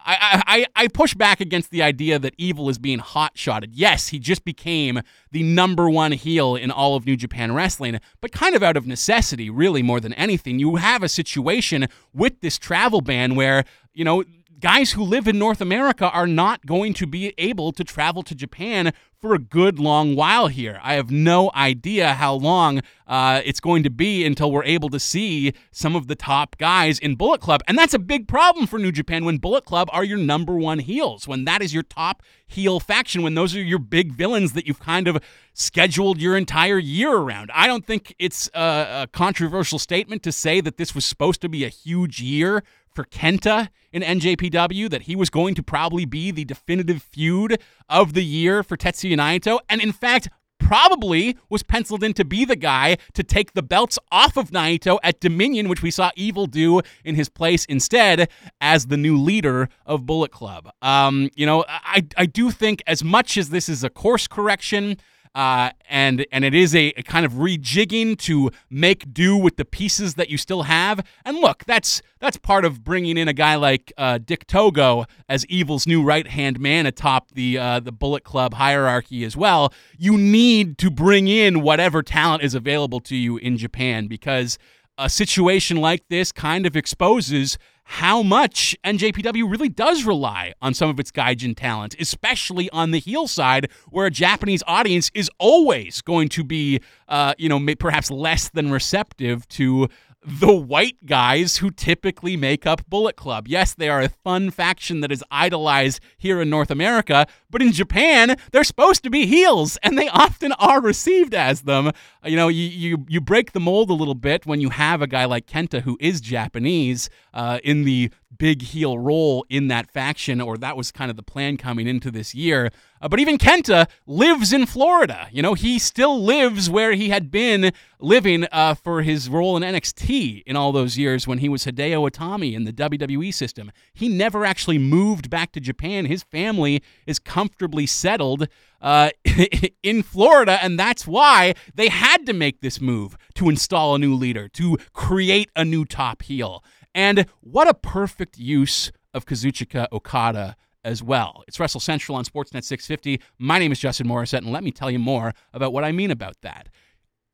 [0.06, 0.44] I,
[0.76, 3.74] I, I push back against the idea that Evil is being hot shotted.
[3.74, 5.02] Yes, he just became
[5.32, 8.86] the number one heel in all of New Japan Wrestling, but kind of out of
[8.86, 10.60] necessity, really, more than anything.
[10.60, 14.24] You have a situation with this travel ban where, you know,
[14.60, 18.36] guys who live in North America are not going to be able to travel to
[18.36, 18.94] Japan
[19.26, 20.80] for a good long while here.
[20.84, 25.00] I have no idea how long uh, it's going to be until we're able to
[25.00, 27.64] see some of the top guys in Bullet Club.
[27.68, 30.78] And that's a big problem for New Japan when Bullet Club are your number one
[30.78, 34.68] heels, when that is your top heel faction, when those are your big villains that
[34.68, 35.18] you've kind of
[35.54, 37.50] scheduled your entire year around.
[37.52, 38.60] I don't think it's a,
[39.06, 42.64] a controversial statement to say that this was supposed to be a huge year
[42.96, 48.14] for Kenta in NJPW that he was going to probably be the definitive feud of
[48.14, 52.56] the year for Tetsuya Naito, and in fact, probably was penciled in to be the
[52.56, 56.82] guy to take the belts off of Naito at Dominion, which we saw Evil do
[57.04, 58.30] in his place instead
[58.62, 60.72] as the new leader of Bullet Club.
[60.82, 64.98] Um, you know, I, I do think as much as this is a course correction,
[65.36, 69.66] uh, and and it is a, a, kind of rejigging to make do with the
[69.66, 71.06] pieces that you still have.
[71.26, 75.46] And look, that's that's part of bringing in a guy like uh, Dick Togo as
[75.48, 79.74] Evil's new right hand man atop the uh, the Bullet Club hierarchy as well.
[79.98, 84.58] You need to bring in whatever talent is available to you in Japan because
[84.98, 87.58] a situation like this kind of exposes
[87.88, 93.00] how much NJPW really does rely on some of its gaijin talent, especially on the
[93.00, 98.10] heel side, where a Japanese audience is always going to be, uh, you know, perhaps
[98.10, 99.88] less than receptive to
[100.26, 103.48] the white guys who typically make up Bullet Club.
[103.48, 107.72] Yes, they are a fun faction that is idolized here in North America, but in
[107.72, 111.88] Japan, they're supposed to be heels, and they often are received as them.
[111.88, 111.92] Uh,
[112.26, 115.08] you know, you, you, you break the mold a little bit when you have a
[115.08, 120.42] guy like Kenta who is Japanese uh, in the big heel role in that faction,
[120.42, 122.72] or that was kind of the plan coming into this year.
[123.02, 125.28] Uh, but even Kenta lives in Florida.
[125.32, 129.64] You know, he still lives where he had been living uh, for his role in
[129.64, 133.72] NXT in all those years when he was Hideo Itami in the WWE system.
[133.94, 136.06] He never actually moved back to Japan.
[136.06, 138.48] His family is comfortably settled
[138.82, 139.10] uh,
[139.84, 144.16] in Florida, and that's why they had to make this move to install a new
[144.16, 146.64] leader, to create a new top heel.
[146.96, 151.44] And what a perfect use of Kazuchika Okada as well.
[151.46, 153.22] It's Wrestle Central on Sportsnet 650.
[153.38, 156.10] My name is Justin Morissette, and let me tell you more about what I mean
[156.10, 156.70] about that.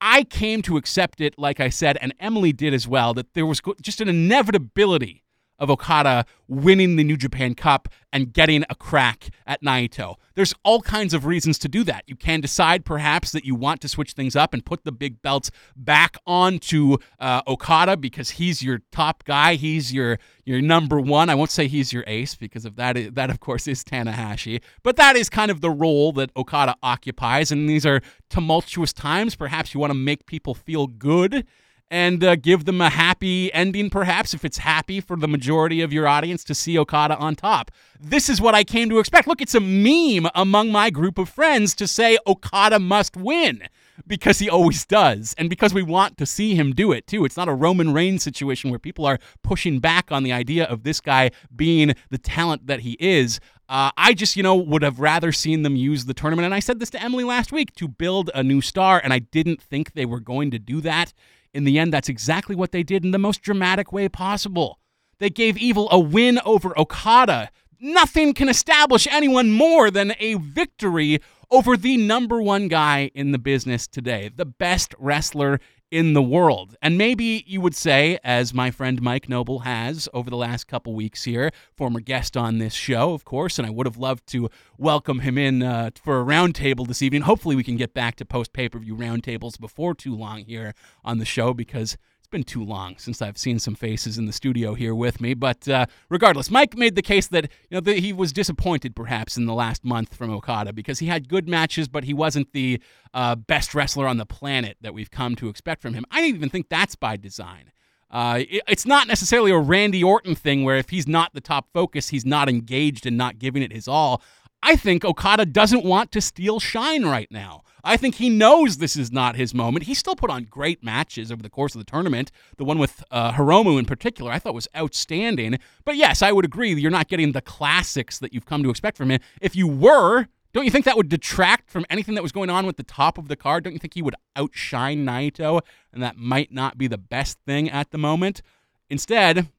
[0.02, 3.46] I came to accept it, like I said, and Emily did as well, that there
[3.46, 5.24] was just an inevitability
[5.62, 10.16] of Okada winning the New Japan Cup and getting a crack at Naito.
[10.34, 12.04] There's all kinds of reasons to do that.
[12.08, 15.22] You can decide perhaps that you want to switch things up and put the big
[15.22, 19.54] belts back onto uh, Okada because he's your top guy.
[19.54, 21.30] He's your your number one.
[21.30, 23.14] I won't say he's your ace because of that.
[23.14, 27.52] That of course is Tanahashi, but that is kind of the role that Okada occupies.
[27.52, 29.36] And these are tumultuous times.
[29.36, 31.46] Perhaps you want to make people feel good
[31.92, 35.92] and uh, give them a happy ending, perhaps, if it's happy for the majority of
[35.92, 37.70] your audience to see Okada on top.
[38.00, 39.28] This is what I came to expect.
[39.28, 43.64] Look, it's a meme among my group of friends to say Okada must win
[44.08, 47.26] because he always does, and because we want to see him do it too.
[47.26, 50.84] It's not a Roman Reigns situation where people are pushing back on the idea of
[50.84, 53.42] this guy being the talent that he is.
[53.68, 56.46] Uh, I just, you know, would have rather seen them use the tournament.
[56.46, 59.20] And I said this to Emily last week to build a new star, and I
[59.20, 61.14] didn't think they were going to do that.
[61.54, 64.80] In the end, that's exactly what they did in the most dramatic way possible.
[65.20, 67.52] They gave Evil a win over Okada.
[67.80, 73.38] Nothing can establish anyone more than a victory over the number one guy in the
[73.38, 75.60] business today, the best wrestler
[75.92, 76.76] in the world.
[76.82, 80.96] And maybe you would say, as my friend Mike Noble has over the last couple
[80.96, 84.50] weeks here, former guest on this show, of course, and I would have loved to
[84.78, 87.24] welcome him in uh, for a roundtable this evening.
[87.24, 90.74] Hopefully, we can get back to post pay per view roundtables before too long here
[91.04, 91.98] on the show because
[92.32, 95.34] been too long since I've seen some faces in the studio here with me.
[95.34, 99.38] But uh, regardless, Mike made the case that you know that he was disappointed perhaps
[99.38, 102.82] in the last month from Okada because he had good matches, but he wasn't the
[103.14, 106.06] uh, best wrestler on the planet that we've come to expect from him.
[106.10, 107.72] I don't even think that's by design.
[108.10, 111.68] Uh, it, it's not necessarily a Randy Orton thing where if he's not the top
[111.74, 114.22] focus, he's not engaged and not giving it his all.
[114.64, 117.64] I think Okada doesn't want to steal shine right now.
[117.84, 119.86] I think he knows this is not his moment.
[119.86, 122.32] He still put on great matches over the course of the tournament.
[122.58, 125.58] The one with uh, Hiromu in particular, I thought was outstanding.
[125.84, 128.98] But yes, I would agree you're not getting the classics that you've come to expect
[128.98, 129.20] from him.
[129.42, 132.66] If you were, don't you think that would detract from anything that was going on
[132.66, 133.64] with the top of the card?
[133.64, 135.62] Don't you think he would outshine Naito?
[135.94, 138.42] And that might not be the best thing at the moment.
[138.90, 139.50] Instead,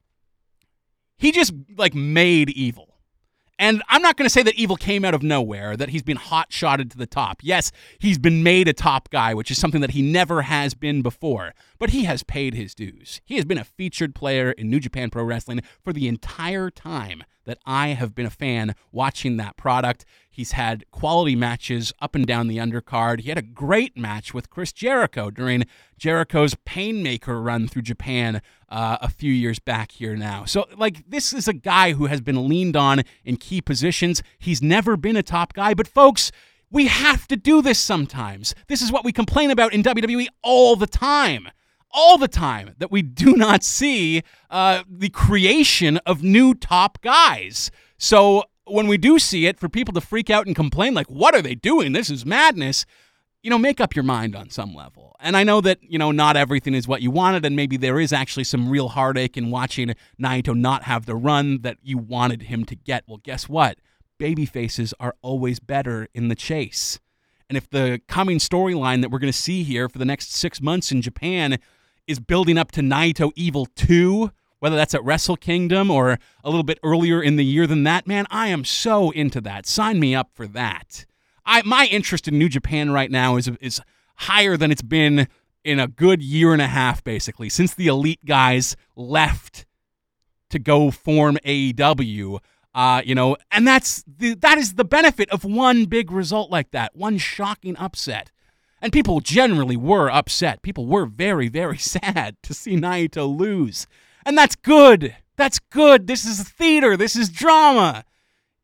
[1.17, 2.92] he just like made evil.
[3.59, 6.17] And I'm not going to say that Evil came out of nowhere, that he's been
[6.17, 7.41] hot shotted to the top.
[7.43, 11.03] Yes, he's been made a top guy, which is something that he never has been
[11.03, 13.21] before, but he has paid his dues.
[13.25, 17.25] He has been a featured player in New Japan Pro Wrestling for the entire time
[17.45, 20.05] that I have been a fan watching that product.
[20.31, 23.23] He's had quality matches up and down the undercard.
[23.23, 25.65] He had a great match with Chris Jericho during
[25.99, 30.45] Jericho's Painmaker run through Japan uh, a few years back here now.
[30.45, 34.23] So, like, this is a guy who has been leaned on in key positions.
[34.39, 36.31] He's never been a top guy, but folks,
[36.71, 38.55] we have to do this sometimes.
[38.69, 41.49] This is what we complain about in WWE all the time
[41.93, 47.71] all the time that we do not see uh, the creation of new top guys.
[47.99, 51.35] So when we do see it, for people to freak out and complain, like, what
[51.35, 51.93] are they doing?
[51.93, 52.87] This is madness.
[53.43, 55.17] You know, make up your mind on some level.
[55.19, 57.99] And I know that, you know, not everything is what you wanted, and maybe there
[57.99, 62.43] is actually some real heartache in watching Naito not have the run that you wanted
[62.43, 63.05] him to get.
[63.09, 63.79] Well, guess what?
[64.19, 67.01] Baby faces are always better in the chase.
[67.49, 70.61] And if the coming storyline that we're going to see here for the next six
[70.61, 71.59] months in Japan
[72.07, 76.63] is building up to Naito Evil 2, whether that's at Wrestle Kingdom or a little
[76.63, 79.67] bit earlier in the year than that, man, I am so into that.
[79.67, 81.07] Sign me up for that.
[81.45, 83.81] I my interest in New Japan right now is is
[84.17, 85.27] higher than it's been
[85.65, 89.67] in a good year and a half basically since the elite guys left
[90.51, 92.39] to go form AEW.
[92.75, 96.71] Uh, you know, and that's the, that is the benefit of one big result like
[96.71, 98.31] that, one shocking upset.
[98.83, 100.61] And people generally were upset.
[100.61, 103.87] People were very, very sad to see Naito lose.
[104.27, 105.17] And that's good.
[105.37, 106.09] That's good.
[106.09, 106.97] This is theater.
[106.97, 108.05] This is drama.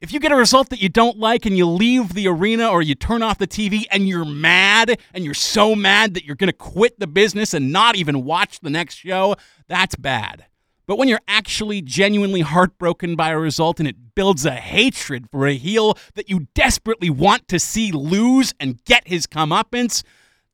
[0.01, 2.83] If you get a result that you don't like and you leave the arena or
[2.83, 6.49] you turn off the TV and you're mad and you're so mad that you're going
[6.49, 9.35] to quit the business and not even watch the next show,
[9.67, 10.47] that's bad.
[10.89, 15.47] But when you're actually genuinely heartbroken by a result and it builds a hatred for
[15.47, 20.03] a heel that you desperately want to see lose and get his comeuppance,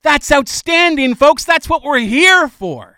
[0.03, 1.45] that's outstanding, folks.
[1.45, 2.97] That's what we're here for.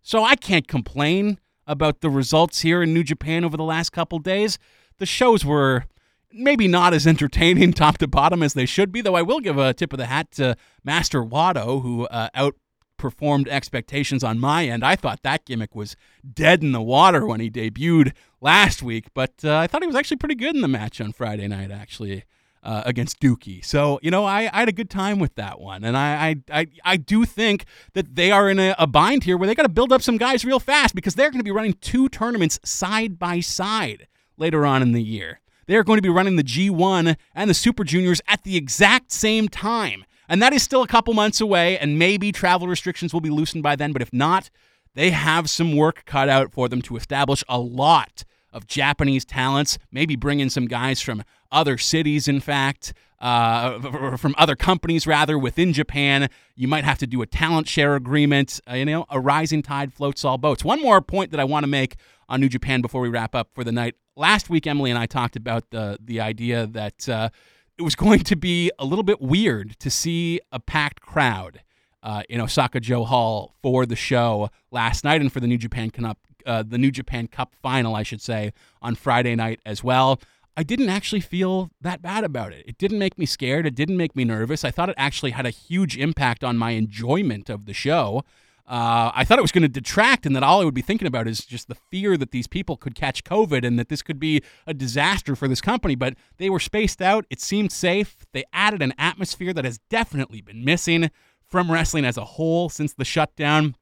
[0.00, 4.18] So I can't complain about the results here in New Japan over the last couple
[4.18, 4.58] days.
[4.96, 5.84] The shows were
[6.32, 9.58] maybe not as entertaining top to bottom as they should be, though I will give
[9.58, 12.56] a tip of the hat to Master Wato, who uh, out
[13.02, 14.82] performed expectations on my end.
[14.84, 15.96] I thought that gimmick was
[16.32, 19.96] dead in the water when he debuted last week, but uh, I thought he was
[19.96, 22.24] actually pretty good in the match on Friday night, actually.
[22.62, 23.64] uh, against Douki.
[23.64, 25.82] So, you know, I, I had a good time with that one.
[25.82, 29.36] And I, I, I, I do think that they are in a, a bind here
[29.36, 31.50] where they got to build up some guys real fast because they're going to be
[31.50, 35.40] running two tournaments side by side later on in the year.
[35.66, 39.48] They're going to be running the G1 and the Super Juniors at the exact same
[39.48, 40.04] time.
[40.28, 43.62] And that is still a couple months away, and maybe travel restrictions will be loosened
[43.62, 43.92] by then.
[43.92, 44.50] But if not,
[44.94, 49.78] they have some work cut out for them to establish a lot of Japanese talents,
[49.90, 55.38] maybe bring in some guys from other cities, in fact, uh, from other companies, rather,
[55.38, 56.28] within Japan.
[56.54, 58.60] You might have to do a talent share agreement.
[58.68, 60.64] Uh, you know, a rising tide floats all boats.
[60.64, 61.96] One more point that I want to make
[62.28, 63.94] on New Japan before we wrap up for the night.
[64.16, 67.30] Last week, Emily and I talked about the, the idea that uh,
[67.78, 71.60] it was going to be a little bit weird to see a packed crowd.
[72.04, 76.18] Uh, in Osaka-jo Hall for the show last night and for the New Japan Cup,
[76.44, 80.20] uh, the New Japan Cup final, I should say, on Friday night as well.
[80.56, 82.64] I didn't actually feel that bad about it.
[82.66, 83.66] It didn't make me scared.
[83.66, 84.64] It didn't make me nervous.
[84.64, 88.24] I thought it actually had a huge impact on my enjoyment of the show.
[88.66, 91.08] Uh, I thought it was going to detract, and that all I would be thinking
[91.08, 94.20] about is just the fear that these people could catch COVID and that this could
[94.20, 95.94] be a disaster for this company.
[95.94, 97.26] But they were spaced out.
[97.28, 98.24] It seemed safe.
[98.32, 101.10] They added an atmosphere that has definitely been missing
[101.44, 103.74] from wrestling as a whole since the shutdown.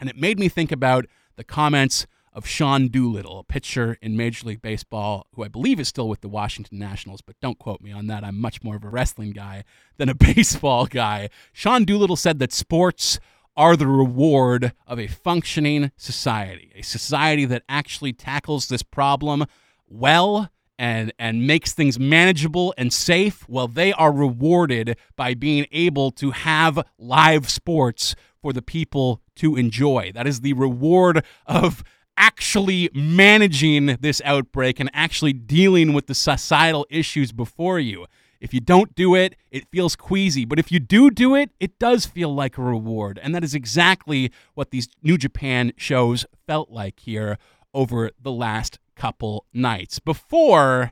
[0.00, 1.06] And it made me think about
[1.36, 5.88] the comments of Sean Doolittle, a pitcher in Major League Baseball, who I believe is
[5.88, 8.24] still with the Washington Nationals, but don't quote me on that.
[8.24, 9.64] I'm much more of a wrestling guy
[9.98, 11.28] than a baseball guy.
[11.52, 13.20] Sean Doolittle said that sports
[13.56, 19.44] are the reward of a functioning society, a society that actually tackles this problem
[19.88, 26.10] well and and makes things manageable and safe, well they are rewarded by being able
[26.10, 30.10] to have live sports for the people to enjoy.
[30.12, 31.84] That is the reward of
[32.16, 38.06] actually managing this outbreak and actually dealing with the societal issues before you.
[38.42, 40.44] If you don't do it, it feels queasy.
[40.44, 43.20] But if you do do it, it does feel like a reward.
[43.22, 47.38] And that is exactly what these New Japan shows felt like here
[47.72, 50.00] over the last couple nights.
[50.00, 50.90] Before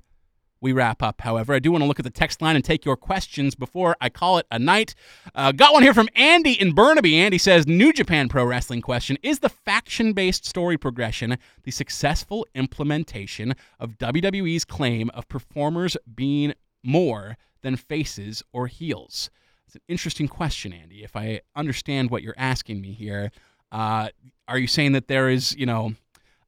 [0.61, 2.85] we wrap up, however, I do want to look at the text line and take
[2.85, 4.95] your questions before I call it a night.
[5.35, 7.17] Uh, got one here from Andy in Burnaby.
[7.17, 12.47] Andy says New Japan Pro Wrestling question Is the faction based story progression the successful
[12.55, 19.31] implementation of WWE's claim of performers being more than faces or heels?
[19.67, 21.05] It's an interesting question, Andy.
[21.05, 23.31] If I understand what you're asking me here,
[23.71, 24.09] uh,
[24.49, 25.95] are you saying that there is, you know,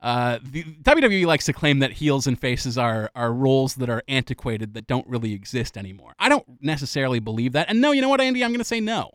[0.00, 4.02] uh, the WWE likes to claim that heels and faces are are roles that are
[4.08, 6.14] antiquated that don't really exist anymore.
[6.18, 7.68] I don't necessarily believe that.
[7.68, 9.12] And no, you know what, Andy, I'm going to say no,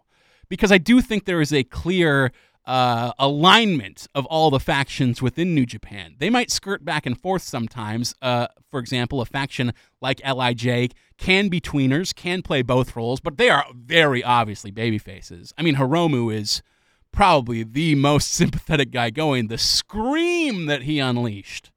[0.47, 2.31] because I do think there is a clear
[2.67, 6.15] uh, alignment of all the factions within New Japan.
[6.19, 8.13] They might skirt back and forth sometimes.
[8.21, 13.37] Uh, for example, a faction like Lij can be tweeners, can play both roles, but
[13.37, 15.53] they are very obviously baby faces.
[15.57, 16.61] I mean, Hiromu is
[17.13, 19.47] probably the most sympathetic guy going.
[19.47, 21.71] The scream that he unleashed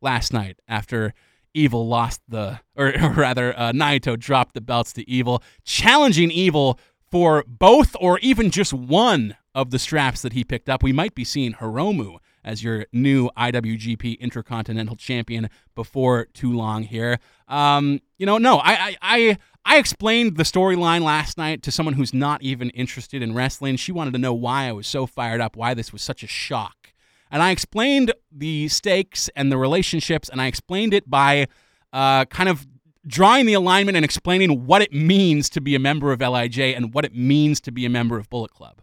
[0.00, 1.12] last night after
[1.54, 6.78] Evil lost the, or, or rather, uh, Naito dropped the belts to Evil, challenging Evil
[7.10, 10.82] for both or even just one of the straps that he picked up.
[10.82, 17.18] We might be seeing Hiromu as your new IWGP Intercontinental Champion before too long here.
[17.48, 21.94] Um, you know, no, I, I, I, I explained the storyline last night to someone
[21.94, 23.76] who's not even interested in wrestling.
[23.76, 26.28] She wanted to know why I was so fired up, why this was such a
[26.28, 26.92] shock.
[27.30, 31.48] And I explained the stakes and the relationships, and I explained it by
[31.94, 32.66] uh, kind of
[33.06, 36.92] drawing the alignment and explaining what it means to be a member of LIJ and
[36.92, 38.82] what it means to be a member of Bullet Club.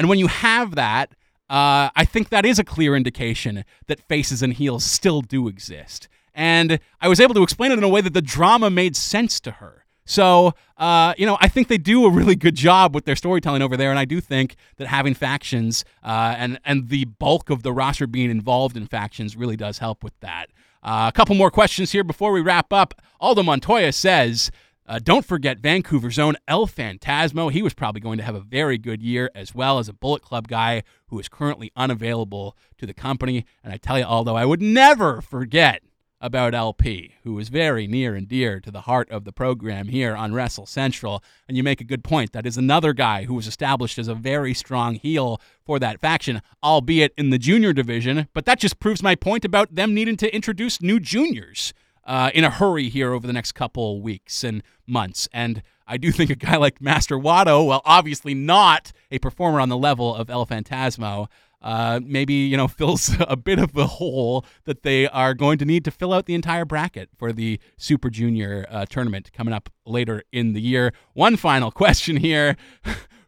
[0.00, 1.10] And when you have that,
[1.50, 6.08] uh, I think that is a clear indication that faces and heels still do exist.
[6.34, 9.40] And I was able to explain it in a way that the drama made sense
[9.40, 9.84] to her.
[10.06, 13.60] So, uh, you know, I think they do a really good job with their storytelling
[13.60, 17.62] over there, and I do think that having factions uh, and and the bulk of
[17.62, 20.46] the roster being involved in factions really does help with that.
[20.82, 22.94] Uh, a couple more questions here before we wrap up.
[23.20, 24.50] Aldo Montoya says.
[24.90, 27.52] Uh, don't forget Vancouver's own El Phantasmo.
[27.52, 30.20] He was probably going to have a very good year as well as a Bullet
[30.20, 33.46] Club guy who is currently unavailable to the company.
[33.62, 35.84] And I tell you, Aldo, I would never forget
[36.20, 36.82] about ELP,
[37.22, 40.66] who is very near and dear to the heart of the program here on Wrestle
[40.66, 41.22] Central.
[41.46, 42.32] And you make a good point.
[42.32, 46.42] That is another guy who was established as a very strong heel for that faction,
[46.64, 48.26] albeit in the junior division.
[48.34, 51.72] But that just proves my point about them needing to introduce new juniors
[52.10, 55.28] uh, in a hurry here over the next couple weeks and months.
[55.32, 59.68] And I do think a guy like Master Wato, well, obviously not a performer on
[59.68, 61.28] the level of El Phantasmo,
[61.62, 65.64] uh, maybe you know fills a bit of a hole that they are going to
[65.64, 69.70] need to fill out the entire bracket for the Super Junior uh, tournament coming up
[69.86, 70.92] later in the year.
[71.12, 72.56] One final question here.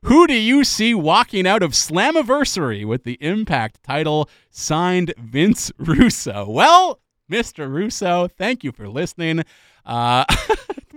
[0.06, 6.50] Who do you see walking out of Slammiversary with the Impact title signed Vince Russo?
[6.50, 6.98] Well,
[7.30, 7.70] Mr.
[7.70, 9.40] Russo, thank you for listening.
[9.84, 10.24] Uh,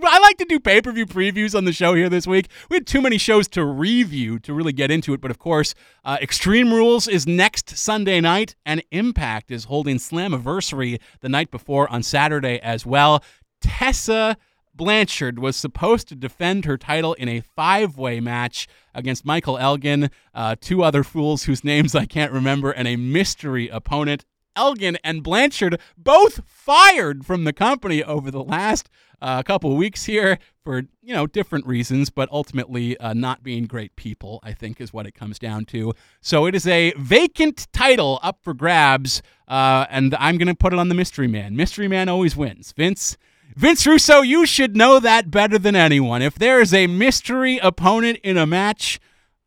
[0.04, 2.48] I like to do pay per view previews on the show here this week.
[2.68, 5.74] We had too many shows to review to really get into it, but of course,
[6.04, 11.90] uh, Extreme Rules is next Sunday night, and Impact is holding Slammiversary the night before
[11.90, 13.24] on Saturday as well.
[13.60, 14.36] Tessa
[14.74, 20.10] Blanchard was supposed to defend her title in a five way match against Michael Elgin,
[20.34, 24.24] uh, two other fools whose names I can't remember, and a mystery opponent.
[24.56, 28.88] Elgin and Blanchard both fired from the company over the last
[29.20, 33.96] uh, couple weeks here for you know different reasons, but ultimately uh, not being great
[33.96, 34.40] people.
[34.42, 35.92] I think is what it comes down to.
[36.20, 40.72] So it is a vacant title up for grabs, uh, and I'm going to put
[40.72, 41.56] it on the Mystery Man.
[41.56, 42.72] Mystery Man always wins.
[42.72, 43.16] Vince.
[43.54, 46.20] Vince Russo, you should know that better than anyone.
[46.20, 48.98] If there is a mystery opponent in a match,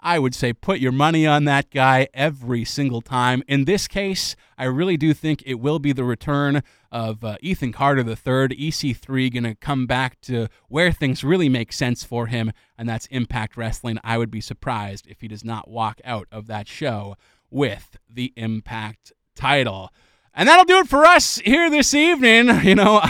[0.01, 3.43] I would say put your money on that guy every single time.
[3.47, 7.73] In this case, I really do think it will be the return of uh, Ethan
[7.73, 12.51] Carter III, EC3, going to come back to where things really make sense for him,
[12.77, 13.99] and that's Impact Wrestling.
[14.03, 17.15] I would be surprised if he does not walk out of that show
[17.49, 19.91] with the Impact title.
[20.33, 22.49] And that'll do it for us here this evening.
[22.63, 23.01] You know,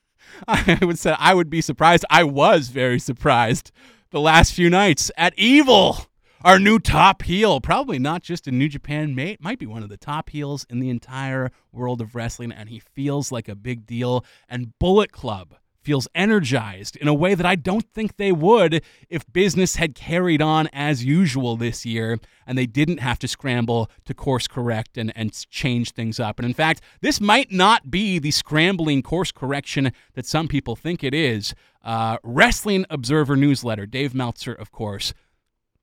[0.48, 2.04] I would say I would be surprised.
[2.08, 3.72] I was very surprised
[4.10, 6.09] the last few nights at Evil
[6.42, 9.90] our new top heel, probably not just in New Japan, mate, might be one of
[9.90, 13.86] the top heels in the entire world of wrestling, and he feels like a big
[13.86, 14.24] deal.
[14.48, 19.30] And Bullet Club feels energized in a way that I don't think they would if
[19.32, 24.12] business had carried on as usual this year and they didn't have to scramble to
[24.12, 26.38] course correct and, and change things up.
[26.38, 31.02] And in fact, this might not be the scrambling course correction that some people think
[31.02, 31.54] it is.
[31.82, 35.14] Uh, Wrestling Observer newsletter, Dave Meltzer, of course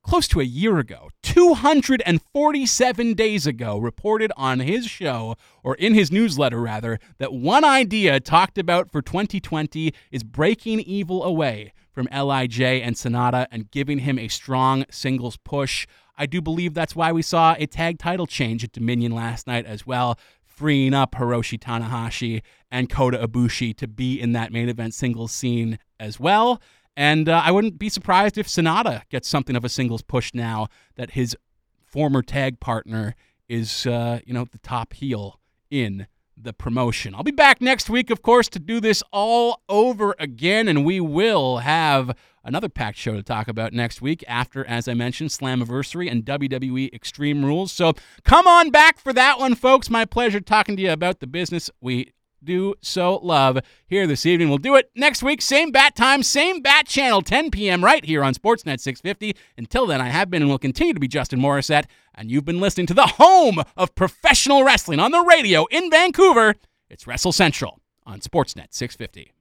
[0.07, 6.11] close to a year ago, 247 days ago, reported on his show, or in his
[6.11, 12.61] newsletter rather, that one idea talked about for 2020 is breaking evil away from LIJ
[12.61, 15.85] and Sonata and giving him a strong singles push.
[16.17, 19.65] I do believe that's why we saw a tag title change at Dominion last night
[19.65, 22.41] as well, freeing up Hiroshi Tanahashi
[22.71, 26.61] and Kota Ibushi to be in that main event singles scene as well.
[26.97, 30.67] And uh, I wouldn't be surprised if Sanada gets something of a singles push now
[30.95, 31.37] that his
[31.85, 33.13] former tag partner
[33.47, 35.39] is, uh, you know, the top heel
[35.69, 37.13] in the promotion.
[37.13, 40.99] I'll be back next week, of course, to do this all over again, and we
[40.99, 46.09] will have another packed show to talk about next week after, as I mentioned, Slammiversary
[46.11, 47.71] and WWE Extreme Rules.
[47.71, 47.93] So
[48.23, 49.89] come on back for that one, folks.
[49.89, 52.11] My pleasure talking to you about the business we
[52.43, 54.49] do so love here this evening.
[54.49, 57.83] We'll do it next week, same bat time, same bat channel, 10 p.m.
[57.83, 59.35] right here on Sportsnet 650.
[59.57, 61.85] Until then, I have been and will continue to be Justin Morissette,
[62.15, 66.55] and you've been listening to the home of professional wrestling on the radio in Vancouver.
[66.89, 69.33] It's Wrestle Central on Sportsnet 650.